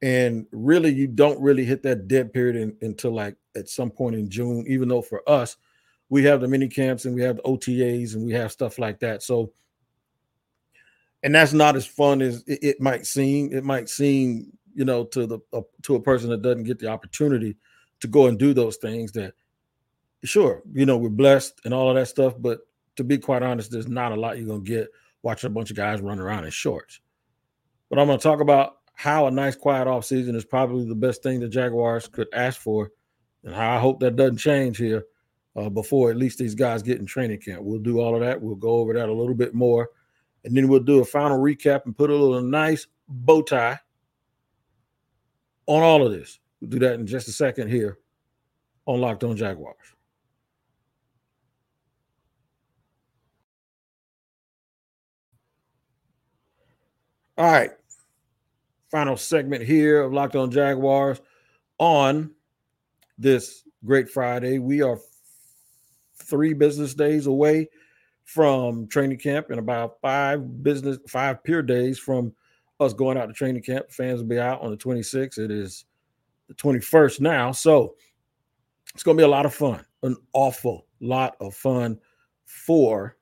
And 0.03 0.47
really, 0.53 0.95
you 0.95 1.09
don't 1.09 1.41
really 1.41 1.65
hit 1.65 1.83
that 1.83 2.07
dead 2.07 2.33
period 2.33 2.55
in, 2.55 2.77
until 2.81 3.11
like 3.11 3.35
at 3.57 3.69
some 3.69 3.91
point 3.91 4.15
in 4.15 4.31
June, 4.31 4.65
even 4.69 4.87
though 4.87 5.03
for 5.03 5.29
us, 5.29 5.57
we 6.11 6.23
have 6.23 6.41
the 6.41 6.47
mini 6.47 6.69
camps 6.69 7.07
and 7.07 7.15
we 7.17 7.23
have 7.23 7.37
the 7.39 7.43
OTAs 7.43 8.15
and 8.15 8.25
we 8.25 8.33
have 8.35 8.53
stuff 8.53 8.79
like 8.79 9.01
that. 9.01 9.25
So, 9.25 9.51
and 11.25 11.35
that's 11.35 11.53
not 11.53 11.75
as 11.75 11.87
fun 11.87 12.23
as 12.23 12.45
it, 12.47 12.61
it 12.63 12.81
might 12.81 13.05
seem. 13.05 13.53
It 13.53 13.65
might 13.65 13.89
seem 13.89 14.53
you 14.79 14.85
know, 14.85 15.03
to 15.03 15.27
the 15.27 15.41
uh, 15.53 15.63
to 15.83 15.97
a 15.97 16.01
person 16.01 16.31
that 16.31 16.41
doesn't 16.41 16.63
get 16.63 16.79
the 16.79 16.87
opportunity 16.87 17.57
to 17.99 18.07
go 18.07 18.29
and 18.29 18.39
do 18.39 18.55
those 18.55 18.77
things. 18.77 19.11
That 19.11 19.35
sure, 20.23 20.63
you 20.73 20.87
know, 20.87 20.97
we're 20.97 21.09
blessed 21.09 21.61
and 21.65 21.75
all 21.75 21.91
of 21.91 21.97
that 21.97 22.07
stuff, 22.07 22.35
but 22.39 22.61
to 22.95 23.03
be 23.03 23.19
quite 23.19 23.43
honest, 23.43 23.73
there's 23.73 23.89
not 23.89 24.13
a 24.13 24.15
lot 24.15 24.39
you're 24.39 24.47
gonna 24.47 24.61
get 24.61 24.87
watching 25.23 25.49
a 25.49 25.53
bunch 25.53 25.71
of 25.71 25.77
guys 25.77 26.01
run 26.01 26.21
around 26.21 26.45
in 26.45 26.51
shorts. 26.51 27.01
But 27.91 27.99
I'm 27.99 28.07
gonna 28.07 28.21
talk 28.21 28.41
about 28.41 28.77
how 28.95 29.27
a 29.27 29.33
nice 29.33 29.57
quiet 29.57 29.89
off 29.89 30.05
season 30.05 30.37
is 30.37 30.45
probably 30.45 30.85
the 30.85 30.95
best 30.95 31.25
thing 31.25 31.41
the 31.41 31.49
Jaguars 31.49 32.07
could 32.07 32.29
ask 32.33 32.61
for, 32.61 32.93
and 33.43 33.53
how 33.53 33.77
I 33.77 33.81
hope 33.81 33.99
that 33.99 34.15
doesn't 34.15 34.39
change 34.39 34.79
here 34.79 35.07
uh, 35.57 35.69
before 35.69 36.13
at 36.13 36.17
least 36.17 36.39
these 36.39 36.55
guys 36.55 36.85
get 36.85 37.01
in 37.01 37.07
training 37.07 37.41
camp. 37.41 37.63
We'll 37.65 37.81
do 37.81 37.99
all 37.99 38.15
of 38.15 38.21
that. 38.21 38.41
We'll 38.41 38.55
go 38.55 38.77
over 38.77 38.93
that 38.93 39.09
a 39.09 39.13
little 39.13 39.35
bit 39.35 39.55
more, 39.55 39.89
and 40.45 40.57
then 40.57 40.69
we'll 40.69 40.79
do 40.79 41.01
a 41.01 41.05
final 41.05 41.41
recap 41.41 41.85
and 41.85 41.99
put 41.99 42.11
a 42.11 42.15
little 42.15 42.43
nice 42.43 42.87
bow 43.09 43.43
tie 43.43 43.81
on 45.69 45.83
all 45.83 46.05
of 46.05 46.11
this. 46.11 46.41
We'll 46.61 46.71
do 46.71 46.79
that 46.81 46.95
in 46.95 47.07
just 47.07 47.29
a 47.29 47.33
second 47.33 47.69
here 47.69 47.99
on 48.87 49.01
Locked 49.01 49.23
On 49.23 49.37
Jaguars. 49.37 49.77
All 57.37 57.45
right. 57.53 57.71
Final 58.91 59.17
segment 59.17 59.63
here 59.63 60.03
of 60.03 60.13
Locked 60.13 60.35
On 60.35 60.51
Jaguars 60.51 61.21
on 61.79 62.33
this 63.19 63.63
great 63.85 64.09
Friday. 64.09 64.59
We 64.59 64.83
are 64.83 64.99
three 66.17 66.55
business 66.55 66.95
days 66.95 67.27
away 67.27 67.69
from 68.25 68.89
training 68.89 69.19
camp 69.19 69.51
and 69.51 69.59
about 69.59 70.01
five 70.01 70.63
business, 70.63 70.99
five 71.07 71.45
pure 71.45 71.63
days 71.63 71.99
from 71.99 72.33
us 72.81 72.93
going 72.93 73.19
out 73.19 73.27
to 73.27 73.33
training 73.33 73.63
camp. 73.63 73.91
Fans 73.91 74.21
will 74.21 74.29
be 74.29 74.39
out 74.39 74.61
on 74.61 74.71
the 74.71 74.77
26th. 74.77 75.39
It 75.39 75.51
is 75.51 75.85
the 76.49 76.55
21st 76.55 77.21
now. 77.21 77.53
So 77.53 77.95
it's 78.95 79.03
going 79.03 79.17
to 79.17 79.21
be 79.21 79.25
a 79.27 79.29
lot 79.29 79.47
of 79.47 79.55
fun, 79.55 79.85
an 80.03 80.17
awful 80.33 80.87
lot 81.01 81.37
of 81.41 81.55
fun 81.55 81.99
for 82.45 83.17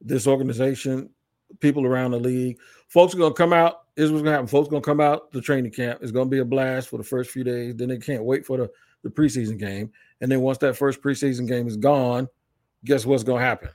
this 0.00 0.26
organization, 0.26 1.10
people 1.60 1.86
around 1.86 2.12
the 2.12 2.18
league. 2.18 2.58
Folks 2.88 3.14
are 3.14 3.18
going 3.18 3.32
to 3.32 3.36
come 3.36 3.52
out. 3.52 3.94
This 3.96 4.06
is 4.06 4.12
what's 4.12 4.22
going 4.22 4.32
to 4.32 4.36
happen. 4.36 4.46
Folks 4.46 4.68
going 4.68 4.82
to 4.82 4.86
come 4.86 5.00
out 5.00 5.32
to 5.32 5.40
training 5.40 5.72
camp. 5.72 6.00
It's 6.02 6.12
going 6.12 6.26
to 6.26 6.30
be 6.30 6.40
a 6.40 6.44
blast 6.44 6.88
for 6.88 6.98
the 6.98 7.04
first 7.04 7.30
few 7.30 7.44
days. 7.44 7.74
Then 7.76 7.88
they 7.88 7.98
can't 7.98 8.24
wait 8.24 8.44
for 8.44 8.56
the, 8.56 8.70
the 9.02 9.10
preseason 9.10 9.58
game. 9.58 9.90
And 10.20 10.30
then 10.30 10.40
once 10.40 10.58
that 10.58 10.76
first 10.76 11.00
preseason 11.00 11.48
game 11.48 11.66
is 11.66 11.76
gone, 11.76 12.28
guess 12.84 13.06
what's 13.06 13.24
going 13.24 13.40
to 13.40 13.46
happen? 13.46 13.70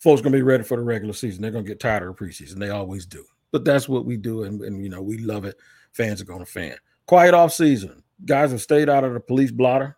Folks 0.00 0.22
gonna 0.22 0.36
be 0.36 0.42
ready 0.42 0.64
for 0.64 0.76
the 0.76 0.82
regular 0.82 1.12
season. 1.12 1.42
They're 1.42 1.50
gonna 1.50 1.64
get 1.64 1.78
tired 1.78 2.02
of 2.02 2.16
the 2.16 2.24
preseason. 2.24 2.58
They 2.58 2.70
always 2.70 3.06
do. 3.06 3.24
But 3.52 3.64
that's 3.64 3.88
what 3.88 4.06
we 4.06 4.16
do, 4.16 4.44
and, 4.44 4.62
and 4.62 4.82
you 4.82 4.90
know, 4.90 5.02
we 5.02 5.18
love 5.18 5.44
it. 5.44 5.56
Fans 5.92 6.20
are 6.20 6.24
gonna 6.24 6.46
fan. 6.46 6.76
Quiet 7.06 7.34
off 7.34 7.52
season. 7.52 8.02
Guys 8.24 8.50
have 8.50 8.62
stayed 8.62 8.88
out 8.88 9.04
of 9.04 9.12
the 9.12 9.20
police 9.20 9.50
blotter 9.50 9.96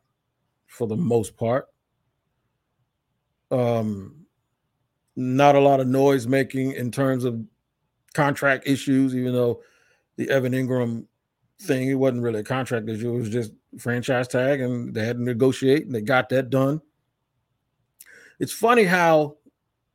for 0.67 0.87
the 0.87 0.97
most 0.97 1.37
part. 1.37 1.69
Um, 3.51 4.27
not 5.15 5.55
a 5.55 5.61
lot 5.61 5.81
of 5.81 5.87
noise 5.87 6.27
making 6.27 6.73
in 6.73 6.91
terms 6.91 7.25
of 7.25 7.41
contract 8.15 8.67
issues, 8.67 9.15
even 9.15 9.33
though 9.33 9.63
the 10.17 10.31
Evan 10.31 10.53
Engram 10.53 11.07
thing, 11.61 11.89
it 11.89 11.95
wasn't 11.95 12.23
really 12.23 12.41
a 12.41 12.45
contract 12.45 12.89
issue, 12.89 13.15
it 13.15 13.19
was 13.19 13.29
just 13.29 13.53
franchise 13.79 14.29
tag, 14.29 14.61
and 14.61 14.95
they 14.95 15.05
had 15.05 15.17
to 15.17 15.23
negotiate 15.23 15.87
and 15.87 15.95
they 15.95 16.01
got 16.01 16.29
that 16.31 16.51
done. 16.51 16.81
It's 18.41 18.53
funny 18.53 18.85
how 18.85 19.37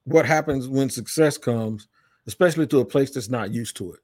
what 0.07 0.25
happens 0.25 0.69
when 0.69 0.89
success 0.89 1.37
comes, 1.37 1.89
especially 2.27 2.65
to 2.67 2.79
a 2.79 2.85
place 2.85 3.11
that's 3.11 3.29
not 3.29 3.53
used 3.53 3.75
to 3.75 3.91
it. 3.91 3.99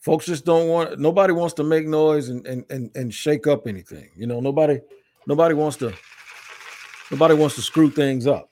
Folks 0.00 0.26
just 0.26 0.44
don't 0.44 0.68
want 0.68 0.98
nobody 0.98 1.32
wants 1.32 1.54
to 1.54 1.64
make 1.64 1.86
noise 1.86 2.28
and 2.28 2.46
and 2.46 2.64
and, 2.68 2.90
and 2.94 3.12
shake 3.12 3.46
up 3.46 3.66
anything. 3.66 4.10
You 4.14 4.26
know, 4.26 4.40
nobody 4.40 4.80
nobody 5.26 5.54
wants 5.54 5.78
to 5.78 5.94
nobody 7.10 7.34
wants 7.34 7.54
to 7.56 7.62
screw 7.62 7.90
things 7.90 8.26
up. 8.26 8.50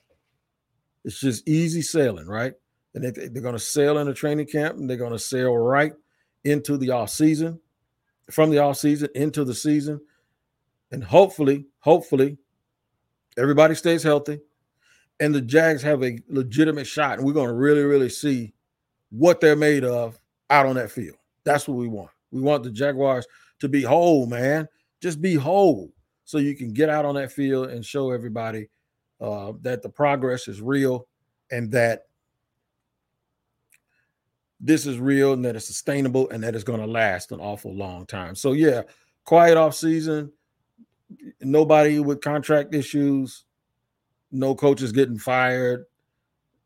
It's 1.05 1.19
just 1.19 1.47
easy 1.47 1.83
sailing, 1.83 2.27
right? 2.27 2.53
And 2.95 3.03
they, 3.03 3.27
they're 3.27 3.43
going 3.43 3.53
to 3.53 3.59
sail 3.59 3.99
in 3.99 4.07
a 4.07 4.13
training 4.15 4.47
camp 4.47 4.77
and 4.77 4.89
they're 4.89 4.97
going 4.97 5.11
to 5.11 5.19
sail 5.19 5.55
right 5.55 5.93
into 6.43 6.77
the 6.77 6.89
off 6.89 7.09
season, 7.09 7.59
from 8.31 8.49
the 8.49 8.59
off 8.59 8.77
season 8.77 9.09
into 9.13 9.43
the 9.43 9.53
season. 9.53 10.01
And 10.91 11.03
hopefully, 11.03 11.67
hopefully, 11.79 12.37
everybody 13.37 13.75
stays 13.75 14.01
healthy 14.01 14.39
and 15.23 15.33
the 15.33 15.39
Jags 15.39 15.81
have 15.83 16.03
a 16.03 16.19
legitimate 16.27 16.85
shot, 16.85 17.17
and 17.17 17.25
we're 17.25 17.31
going 17.31 17.47
to 17.47 17.53
really, 17.53 17.83
really 17.83 18.09
see 18.09 18.53
what 19.09 19.39
they're 19.39 19.55
made 19.55 19.85
of 19.85 20.19
out 20.49 20.65
on 20.65 20.75
that 20.75 20.91
field. 20.91 21.15
That's 21.45 21.65
what 21.65 21.77
we 21.77 21.87
want. 21.87 22.09
We 22.31 22.41
want 22.41 22.63
the 22.63 22.71
Jaguars 22.71 23.25
to 23.61 23.69
be 23.69 23.83
whole, 23.83 24.25
man. 24.25 24.67
Just 25.01 25.21
be 25.21 25.35
whole 25.35 25.93
so 26.25 26.39
you 26.39 26.57
can 26.57 26.73
get 26.73 26.89
out 26.89 27.05
on 27.05 27.15
that 27.15 27.31
field 27.31 27.69
and 27.69 27.85
show 27.85 28.11
everybody 28.11 28.67
uh, 29.21 29.53
that 29.61 29.81
the 29.81 29.87
progress 29.87 30.49
is 30.49 30.61
real 30.61 31.07
and 31.51 31.71
that 31.71 32.07
this 34.59 34.85
is 34.85 34.99
real 34.99 35.31
and 35.31 35.45
that 35.45 35.55
it's 35.55 35.67
sustainable 35.67 36.29
and 36.31 36.43
that 36.43 36.53
it's 36.53 36.65
going 36.65 36.81
to 36.81 36.85
last 36.85 37.31
an 37.31 37.39
awful 37.39 37.73
long 37.73 38.05
time. 38.05 38.35
So, 38.35 38.51
yeah, 38.51 38.81
quiet 39.23 39.55
off 39.55 39.73
season, 39.73 40.33
nobody 41.39 41.99
with 41.99 42.19
contract 42.19 42.75
issues, 42.75 43.45
no 44.33 44.55
coaches 44.55 44.91
getting 44.91 45.17
fired. 45.17 45.85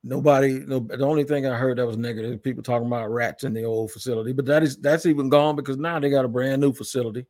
Nobody, 0.03 0.59
no. 0.65 0.79
The 0.79 1.05
only 1.05 1.25
thing 1.25 1.45
I 1.45 1.57
heard 1.57 1.77
that 1.77 1.85
was 1.85 1.97
negative, 1.97 2.41
people 2.41 2.63
talking 2.63 2.87
about 2.87 3.11
rats 3.11 3.43
in 3.43 3.53
the 3.53 3.63
old 3.63 3.91
facility, 3.91 4.31
but 4.31 4.45
that 4.45 4.63
is 4.63 4.77
that's 4.77 5.05
even 5.05 5.29
gone 5.29 5.55
because 5.55 5.77
now 5.77 5.99
they 5.99 6.09
got 6.09 6.25
a 6.25 6.29
brand 6.29 6.61
new 6.61 6.71
facility. 6.71 7.25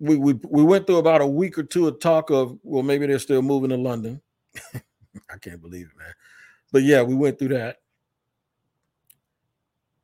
we, 0.00 0.16
we 0.16 0.34
we 0.48 0.62
went 0.62 0.86
through 0.86 0.98
about 0.98 1.20
a 1.20 1.26
week 1.26 1.58
or 1.58 1.62
two 1.62 1.88
of 1.88 2.00
talk 2.00 2.30
of 2.30 2.56
well 2.62 2.82
maybe 2.82 3.06
they're 3.06 3.18
still 3.18 3.42
moving 3.42 3.70
to 3.70 3.76
London. 3.76 4.20
I 4.74 5.38
can't 5.40 5.60
believe 5.60 5.86
it, 5.86 5.98
man. 5.98 6.12
But 6.72 6.82
yeah, 6.82 7.02
we 7.02 7.14
went 7.14 7.38
through 7.38 7.48
that. 7.48 7.78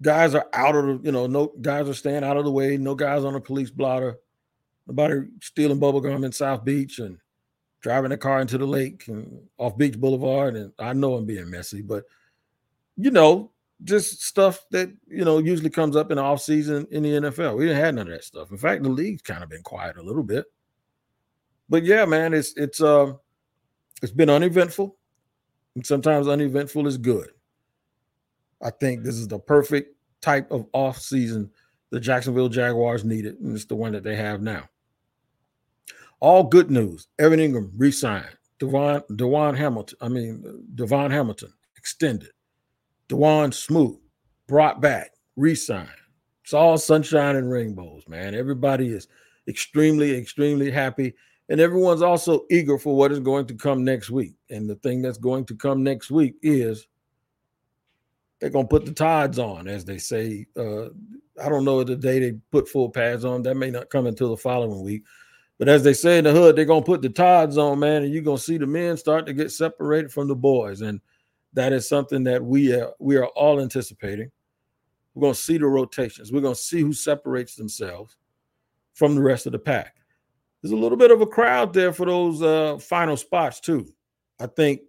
Guys 0.02 0.34
are 0.34 0.46
out 0.52 0.74
of 0.74 0.84
the, 0.84 1.00
you 1.06 1.12
know, 1.12 1.26
no 1.26 1.52
guys 1.60 1.88
are 1.88 1.94
staying 1.94 2.24
out 2.24 2.36
of 2.36 2.44
the 2.44 2.50
way. 2.50 2.76
No 2.76 2.94
guys 2.94 3.24
on 3.24 3.34
a 3.34 3.40
police 3.40 3.70
blotter. 3.70 4.18
Nobody 4.86 5.28
stealing 5.40 5.80
bubblegum 5.80 6.24
in 6.24 6.32
South 6.32 6.64
Beach 6.64 6.98
and 6.98 7.18
driving 7.84 8.12
a 8.12 8.16
car 8.16 8.40
into 8.40 8.56
the 8.56 8.64
lake 8.64 9.08
and 9.08 9.46
off 9.58 9.76
Beach 9.76 10.00
Boulevard. 10.00 10.56
And 10.56 10.72
I 10.78 10.94
know 10.94 11.16
I'm 11.16 11.26
being 11.26 11.50
messy, 11.50 11.82
but 11.82 12.04
you 12.96 13.10
know, 13.10 13.52
just 13.82 14.22
stuff 14.22 14.64
that 14.70 14.90
you 15.06 15.22
know 15.22 15.38
usually 15.38 15.68
comes 15.68 15.94
up 15.94 16.10
in 16.10 16.16
the 16.16 16.22
off 16.22 16.40
season 16.40 16.86
in 16.90 17.02
the 17.02 17.10
NFL. 17.10 17.58
We 17.58 17.66
didn't 17.66 17.84
have 17.84 17.94
none 17.94 18.06
of 18.06 18.14
that 18.14 18.24
stuff. 18.24 18.50
In 18.50 18.56
fact, 18.56 18.82
the 18.82 18.88
league's 18.88 19.20
kind 19.20 19.42
of 19.42 19.50
been 19.50 19.62
quiet 19.62 19.98
a 19.98 20.02
little 20.02 20.22
bit. 20.22 20.46
But 21.68 21.84
yeah, 21.84 22.06
man, 22.06 22.32
it's 22.32 22.54
it's 22.56 22.80
uh 22.80 23.12
it's 24.02 24.12
been 24.12 24.30
uneventful. 24.30 24.96
And 25.74 25.86
sometimes 25.86 26.26
uneventful 26.26 26.86
is 26.86 26.96
good. 26.96 27.32
I 28.62 28.70
think 28.70 29.02
this 29.02 29.16
is 29.16 29.28
the 29.28 29.38
perfect 29.38 29.94
type 30.22 30.50
of 30.50 30.66
off 30.72 30.98
season 30.98 31.50
the 31.90 32.00
Jacksonville 32.00 32.48
Jaguars 32.48 33.04
needed, 33.04 33.40
and 33.40 33.54
it's 33.54 33.66
the 33.66 33.76
one 33.76 33.92
that 33.92 34.04
they 34.04 34.16
have 34.16 34.40
now. 34.40 34.68
All 36.24 36.42
good 36.42 36.70
news. 36.70 37.06
Evan 37.18 37.38
Engram 37.38 37.70
re-signed. 37.76 38.38
DaVon 38.58 39.02
Dewan 39.14 39.54
Hamilton, 39.54 39.98
I 40.00 40.08
mean 40.08 40.64
DaVon 40.74 41.10
Hamilton 41.10 41.52
extended. 41.76 42.30
Dawuane 43.10 43.52
Smoot 43.52 44.00
brought 44.46 44.80
back, 44.80 45.10
re-signed. 45.36 45.90
It's 46.42 46.54
all 46.54 46.78
sunshine 46.78 47.36
and 47.36 47.52
rainbows, 47.52 48.08
man. 48.08 48.34
Everybody 48.34 48.88
is 48.88 49.06
extremely, 49.48 50.16
extremely 50.16 50.70
happy. 50.70 51.12
And 51.50 51.60
everyone's 51.60 52.00
also 52.00 52.46
eager 52.50 52.78
for 52.78 52.96
what 52.96 53.12
is 53.12 53.20
going 53.20 53.46
to 53.48 53.54
come 53.54 53.84
next 53.84 54.08
week. 54.08 54.32
And 54.48 54.66
the 54.66 54.76
thing 54.76 55.02
that's 55.02 55.18
going 55.18 55.44
to 55.44 55.54
come 55.54 55.82
next 55.82 56.10
week 56.10 56.36
is 56.40 56.86
they're 58.40 58.48
going 58.48 58.64
to 58.64 58.70
put 58.70 58.86
the 58.86 58.92
tides 58.92 59.38
on, 59.38 59.68
as 59.68 59.84
they 59.84 59.98
say. 59.98 60.46
Uh, 60.56 60.84
I 61.38 61.50
don't 61.50 61.66
know 61.66 61.84
the 61.84 61.96
day 61.96 62.18
they 62.18 62.32
put 62.50 62.66
full 62.66 62.88
pads 62.88 63.26
on. 63.26 63.42
That 63.42 63.56
may 63.56 63.70
not 63.70 63.90
come 63.90 64.06
until 64.06 64.30
the 64.30 64.38
following 64.38 64.82
week. 64.82 65.02
But 65.58 65.68
as 65.68 65.84
they 65.84 65.92
say 65.92 66.18
in 66.18 66.24
the 66.24 66.32
hood, 66.32 66.56
they're 66.56 66.64
to 66.82 66.86
put 66.86 67.02
the 67.02 67.08
tides 67.08 67.58
on, 67.58 67.78
man. 67.78 68.02
And 68.02 68.12
you're 68.12 68.24
to 68.36 68.42
see 68.42 68.58
the 68.58 68.66
men 68.66 68.96
start 68.96 69.26
to 69.26 69.32
get 69.32 69.52
separated 69.52 70.12
from 70.12 70.28
the 70.28 70.36
boys. 70.36 70.80
And– 70.80 71.00
that 71.54 71.72
is 71.72 71.88
something 71.88 72.24
that 72.24 72.44
we 72.44 72.74
are, 72.74 72.92
we 72.98 73.16
are 73.16 73.26
all 73.28 73.60
anticipating. 73.60 74.30
We're 75.14 75.28
to 75.34 75.40
see 75.40 75.56
the 75.56 75.66
rotations. 75.66 76.32
We're 76.32 76.40
to 76.54 76.60
see 76.60 76.80
who 76.80 76.92
separates 76.92 77.54
themselves 77.54 78.16
from 78.92 79.14
the 79.14 79.22
rest 79.22 79.46
of 79.46 79.52
the 79.52 79.58
pack. 79.58 79.96
There's 80.60 80.72
a 80.72 80.76
little 80.76 80.98
bit 80.98 81.12
of 81.12 81.20
a 81.20 81.26
crowd 81.26 81.72
there 81.72 81.92
for 81.92 82.06
those 82.06 82.42
uh, 82.42 82.78
final 82.78 83.16
spots 83.16 83.60
too. 83.60 83.86
I 84.40 84.46
think 84.46 84.80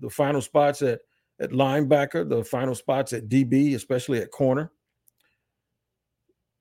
the 0.00 0.10
final 0.10 0.40
spots 0.40 0.82
at 0.82 1.00
at 1.38 1.50
linebacker, 1.50 2.26
the 2.26 2.42
final 2.42 2.74
spots 2.74 3.12
at 3.12 3.28
DB, 3.28 3.74
especially 3.74 4.22
at 4.22 4.30
corner. 4.30 4.72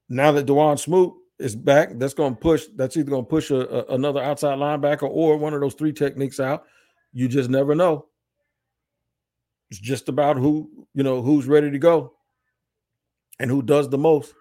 Now 0.10 0.34
that 0.34 0.48
Dawuane 0.48 0.78
Smoot 0.78 1.14
is 1.40 1.56
back, 1.56 1.90
that's 1.96 2.14
going 2.14 2.36
to 2.36 2.40
push. 2.40 2.66
That's 2.76 2.96
either 2.98 3.10
going 3.10 3.26
to 3.26 3.30
push 3.30 3.52
a, 3.52 3.60
a, 3.60 3.96
another 3.96 4.22
outside 4.22 4.58
linebacker 4.58 5.10
or 5.10 5.38
one 5.38 5.54
of 5.54 5.62
those 5.62 5.74
three 5.74 5.94
techniques 5.94 6.40
out. 6.40 6.66
You 7.14 7.28
just 7.28 7.50
never 7.50 7.76
know. 7.76 8.08
It's 9.70 9.80
just 9.80 10.10
about 10.10 10.38
who, 10.38 10.70
you 10.94 11.04
know, 11.04 11.22
who's 11.22 11.48
ready 11.48 11.72
to 11.72 11.80
go 11.80 12.14
and 13.40 13.50
who 13.50 13.62
does 13.62 13.90
the 13.90 13.98
most. 13.98 14.34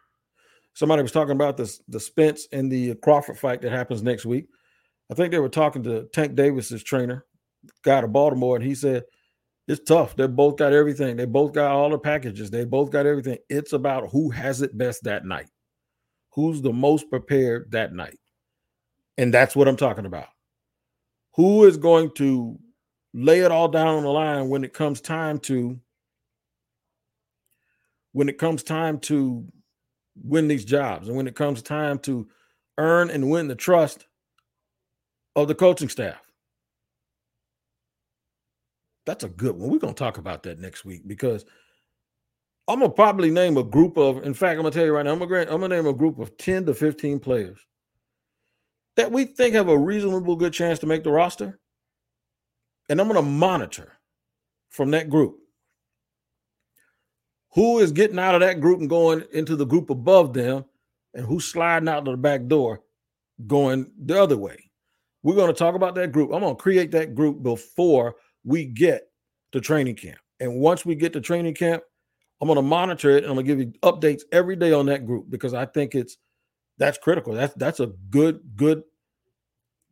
Somebody 0.74 1.02
was 1.02 1.12
talking 1.12 1.32
about 1.32 1.56
this 1.56 1.80
the 1.88 2.00
Spence 2.00 2.48
and 2.52 2.70
the 2.70 2.94
Crawford 2.96 3.38
fight 3.38 3.62
that 3.62 3.72
happens 3.72 4.02
next 4.02 4.26
week. 4.26 4.46
I 5.10 5.14
think 5.14 5.30
they 5.30 5.38
were 5.38 5.48
talking 5.48 5.82
to 5.84 6.08
Tank 6.12 6.34
Davis's 6.34 6.82
trainer, 6.82 7.24
guy 7.82 8.00
to 8.00 8.08
Baltimore, 8.08 8.56
and 8.56 8.64
he 8.64 8.74
said 8.74 9.04
it's 9.66 9.84
tough. 9.84 10.16
They 10.16 10.26
both 10.26 10.56
got 10.56 10.72
everything. 10.72 11.16
They 11.16 11.24
both 11.24 11.52
got 11.52 11.70
all 11.70 11.90
the 11.90 11.98
packages. 11.98 12.50
They 12.50 12.64
both 12.64 12.90
got 12.90 13.06
everything. 13.06 13.38
It's 13.48 13.72
about 13.72 14.10
who 14.10 14.30
has 14.30 14.62
it 14.62 14.76
best 14.76 15.04
that 15.04 15.24
night. 15.24 15.48
Who's 16.34 16.62
the 16.62 16.72
most 16.72 17.10
prepared 17.10 17.70
that 17.72 17.92
night? 17.92 18.18
And 19.16 19.32
that's 19.32 19.54
what 19.54 19.68
I'm 19.68 19.76
talking 19.76 20.06
about. 20.06 20.28
Who 21.36 21.64
is 21.64 21.76
going 21.76 22.10
to 22.16 22.58
lay 23.12 23.40
it 23.40 23.52
all 23.52 23.68
down 23.68 23.96
on 23.96 24.02
the 24.02 24.10
line 24.10 24.48
when 24.48 24.64
it 24.64 24.72
comes 24.72 25.00
time 25.00 25.38
to 25.38 25.78
when 28.12 28.28
it 28.28 28.38
comes 28.38 28.62
time 28.62 28.98
to 29.00 29.44
win 30.22 30.48
these 30.48 30.64
jobs 30.64 31.08
and 31.08 31.16
when 31.16 31.26
it 31.26 31.34
comes 31.34 31.62
time 31.62 31.98
to 31.98 32.28
earn 32.78 33.10
and 33.10 33.30
win 33.30 33.48
the 33.48 33.54
trust 33.54 34.06
of 35.36 35.48
the 35.48 35.54
coaching 35.54 35.88
staff. 35.88 36.20
That's 39.06 39.24
a 39.24 39.28
good 39.28 39.56
one. 39.56 39.70
We're 39.70 39.78
going 39.78 39.94
to 39.94 39.98
talk 39.98 40.18
about 40.18 40.44
that 40.44 40.58
next 40.58 40.84
week 40.84 41.02
because 41.06 41.44
I'm 42.66 42.80
to 42.80 42.88
probably 42.88 43.30
name 43.30 43.56
a 43.56 43.62
group 43.62 43.98
of, 43.98 44.24
in 44.24 44.32
fact, 44.32 44.58
I'm 44.58 44.64
to 44.64 44.70
tell 44.70 44.86
you 44.86 44.94
right 44.94 45.04
now, 45.04 45.12
I'm 45.12 45.18
going 45.18 45.46
to 45.46 45.68
name 45.68 45.86
a 45.86 45.92
group 45.92 46.18
of 46.18 46.36
10 46.38 46.66
to 46.66 46.74
15 46.74 47.20
players 47.20 47.58
that 48.96 49.12
we 49.12 49.24
think 49.24 49.54
have 49.54 49.68
a 49.68 49.78
reasonable 49.78 50.36
good 50.36 50.52
chance 50.52 50.78
to 50.78 50.86
make 50.86 51.04
the 51.04 51.10
roster 51.10 51.58
and 52.88 53.00
I'm 53.00 53.08
to 53.16 53.22
monitor 53.22 53.92
from 54.70 54.90
that 54.92 55.10
group 55.10 55.38
who 57.54 57.78
is 57.78 57.92
getting 57.92 58.18
out 58.18 58.34
of 58.34 58.40
that 58.40 58.60
group 58.60 58.80
and 58.80 58.90
going 58.90 59.24
into 59.32 59.54
the 59.56 59.64
group 59.64 59.88
above 59.88 60.32
them, 60.32 60.64
and 61.14 61.24
who's 61.24 61.44
sliding 61.44 61.88
out 61.88 61.98
of 61.98 62.04
the 62.06 62.16
back 62.16 62.46
door 62.46 62.80
going 63.46 63.90
the 64.04 64.20
other 64.20 64.36
way. 64.36 64.58
We're 65.22 65.36
to 65.46 65.52
talk 65.52 65.76
about 65.76 65.94
that 65.94 66.10
group. 66.10 66.32
I'm 66.32 66.40
to 66.56 66.62
create 66.62 66.90
that 66.90 67.14
group 67.14 67.42
before 67.42 68.16
we 68.44 68.64
get 68.64 69.08
to 69.52 69.60
training 69.60 69.94
camp. 69.94 70.18
And 70.40 70.56
once 70.56 70.84
we 70.84 70.96
get 70.96 71.12
to 71.12 71.20
training 71.20 71.54
camp, 71.54 71.84
I'm 72.44 72.48
going 72.48 72.56
to 72.56 72.62
monitor 72.62 73.08
it 73.08 73.24
and 73.24 73.28
I'm 73.28 73.36
going 73.36 73.46
to 73.46 73.54
give 73.54 73.58
you 73.58 73.72
updates 73.82 74.20
every 74.30 74.54
day 74.54 74.74
on 74.74 74.84
that 74.86 75.06
group 75.06 75.30
because 75.30 75.54
I 75.54 75.64
think 75.64 75.94
it's 75.94 76.18
that's 76.76 76.98
critical. 76.98 77.32
That's 77.32 77.54
that's 77.54 77.80
a 77.80 77.86
good 78.10 78.38
good 78.54 78.82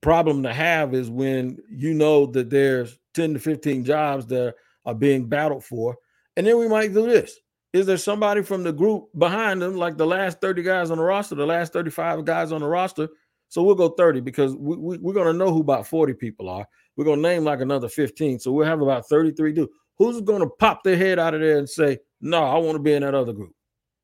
problem 0.02 0.42
to 0.42 0.52
have 0.52 0.92
is 0.92 1.08
when 1.08 1.56
you 1.70 1.94
know 1.94 2.26
that 2.26 2.50
there's 2.50 2.98
10 3.14 3.32
to 3.32 3.40
15 3.40 3.86
jobs 3.86 4.26
that 4.26 4.54
are 4.84 4.94
being 4.94 5.30
battled 5.30 5.64
for. 5.64 5.96
And 6.36 6.46
then 6.46 6.58
we 6.58 6.68
might 6.68 6.92
do 6.92 7.06
this. 7.06 7.38
Is 7.72 7.86
there 7.86 7.96
somebody 7.96 8.42
from 8.42 8.64
the 8.64 8.72
group 8.72 9.06
behind 9.16 9.62
them, 9.62 9.76
like 9.76 9.96
the 9.96 10.06
last 10.06 10.42
30 10.42 10.62
guys 10.62 10.90
on 10.90 10.98
the 10.98 11.04
roster, 11.04 11.34
the 11.34 11.46
last 11.46 11.72
35 11.72 12.26
guys 12.26 12.52
on 12.52 12.60
the 12.60 12.68
roster? 12.68 13.08
So 13.48 13.62
we'll 13.62 13.76
go 13.76 13.88
30 13.88 14.20
because 14.20 14.54
we, 14.56 14.76
we, 14.76 14.98
we're 14.98 15.14
going 15.14 15.26
to 15.26 15.32
know 15.32 15.50
who 15.50 15.60
about 15.60 15.86
40 15.86 16.12
people 16.12 16.50
are. 16.50 16.66
We're 16.98 17.06
going 17.06 17.22
to 17.22 17.28
name 17.28 17.44
like 17.44 17.62
another 17.62 17.88
15. 17.88 18.40
So 18.40 18.52
we'll 18.52 18.66
have 18.66 18.82
about 18.82 19.08
33 19.08 19.52
dudes. 19.54 19.72
Who's 19.96 20.20
going 20.20 20.42
to 20.42 20.50
pop 20.58 20.82
their 20.84 20.98
head 20.98 21.18
out 21.18 21.32
of 21.32 21.40
there 21.40 21.56
and 21.56 21.68
say, 21.68 21.98
no, 22.22 22.42
I 22.42 22.56
want 22.58 22.76
to 22.76 22.82
be 22.82 22.94
in 22.94 23.02
that 23.02 23.14
other 23.14 23.32
group 23.32 23.54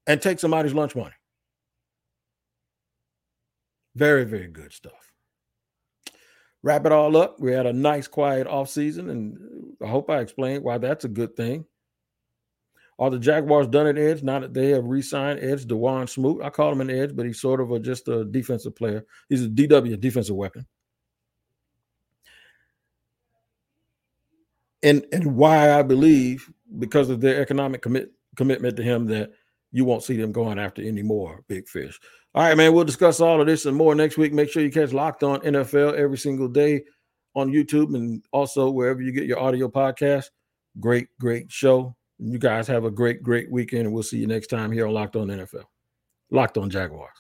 and 0.07 0.20
take 0.20 0.38
somebody's 0.40 0.74
lunch 0.74 0.94
money? 0.94 1.14
Very, 3.94 4.24
very 4.24 4.48
good 4.48 4.72
stuff 4.72 5.09
wrap 6.62 6.87
it 6.87 6.92
all 6.92 7.16
up. 7.16 7.40
We 7.40 7.52
had 7.52 7.66
a 7.66 7.72
nice, 7.72 8.07
quiet 8.07 8.46
off 8.46 8.68
season, 8.68 9.11
and 9.11 9.76
I 9.83 9.88
hope 9.88 10.11
I 10.11 10.20
explained 10.20 10.64
why 10.64 10.78
that's 10.78 11.04
a 11.04 11.09
good 11.09 11.37
thing. 11.37 11.64
Are 12.98 13.11
the 13.11 13.18
Jaguars 13.18 13.68
done 13.68 13.87
at 13.87 13.96
edge 13.96 14.24
now 14.24 14.40
that 14.40 14.54
they 14.54 14.70
have 14.70 14.85
re-signed 14.85 15.38
Edge 15.40 15.64
Dawuane 15.66 16.09
Smoot? 16.09 16.42
I 16.42 16.50
call 16.50 16.72
him 16.72 16.81
an 16.81 16.90
edge, 16.90 17.14
but 17.14 17.26
he's 17.26 17.40
sort 17.40 17.61
of 17.61 17.70
a, 17.70 17.78
just 17.78 18.09
a 18.09 18.24
defensive 18.24 18.74
player. 18.74 19.07
He's 19.28 19.44
a 19.44 19.48
DW, 19.48 19.92
a 19.92 19.96
defensive 19.96 20.35
weapon. 20.35 20.66
And 24.83 25.05
and 25.12 25.37
why 25.37 25.79
I 25.79 25.83
believe 25.83 26.51
because 26.79 27.11
of 27.11 27.21
their 27.21 27.41
economic 27.41 27.83
commit 27.83 28.12
commitment 28.37 28.77
to 28.77 28.83
him 28.83 29.07
that 29.07 29.33
you 29.73 29.85
won't 29.85 30.05
see 30.05 30.17
them 30.17 30.33
going 30.33 30.59
after 30.59 30.83
any 30.83 31.03
more 31.03 31.43
big 31.49 31.69
fish. 31.69 31.99
All 32.35 32.43
right, 32.43 32.57
man. 32.57 32.73
We'll 32.73 32.85
discuss 32.85 33.21
all 33.21 33.41
of 33.41 33.47
this 33.47 33.67
and 33.67 33.77
more 33.77 33.95
next 33.95 34.17
week. 34.17 34.33
Make 34.33 34.51
sure 34.51 34.62
you 34.62 34.71
catch 34.71 34.93
Locked 34.93 35.23
On 35.23 35.41
NFL 35.41 35.95
every 35.95 36.19
single 36.19 36.49
day 36.49 36.85
on 37.35 37.51
YouTube 37.51 37.95
and 37.95 38.23
also 38.33 38.71
wherever 38.71 39.03
you 39.03 39.12
get 39.12 39.25
your 39.25 39.41
audio 39.41 39.69
podcast. 39.69 40.27
Great, 40.81 41.09
great 41.21 41.51
show. 41.51 41.97
You 42.19 42.38
guys 42.38 42.67
have 42.69 42.85
a 42.85 42.91
great, 42.91 43.23
great 43.23 43.51
weekend, 43.51 43.87
and 43.87 43.93
we'll 43.93 44.03
see 44.03 44.19
you 44.19 44.27
next 44.27 44.49
time 44.49 44.73
here 44.73 44.87
on 44.87 44.95
Locked 44.95 45.17
On 45.17 45.29
NFL. 45.29 45.64
Locked 46.31 46.59
On 46.59 46.69
Jaguars. 46.69 47.11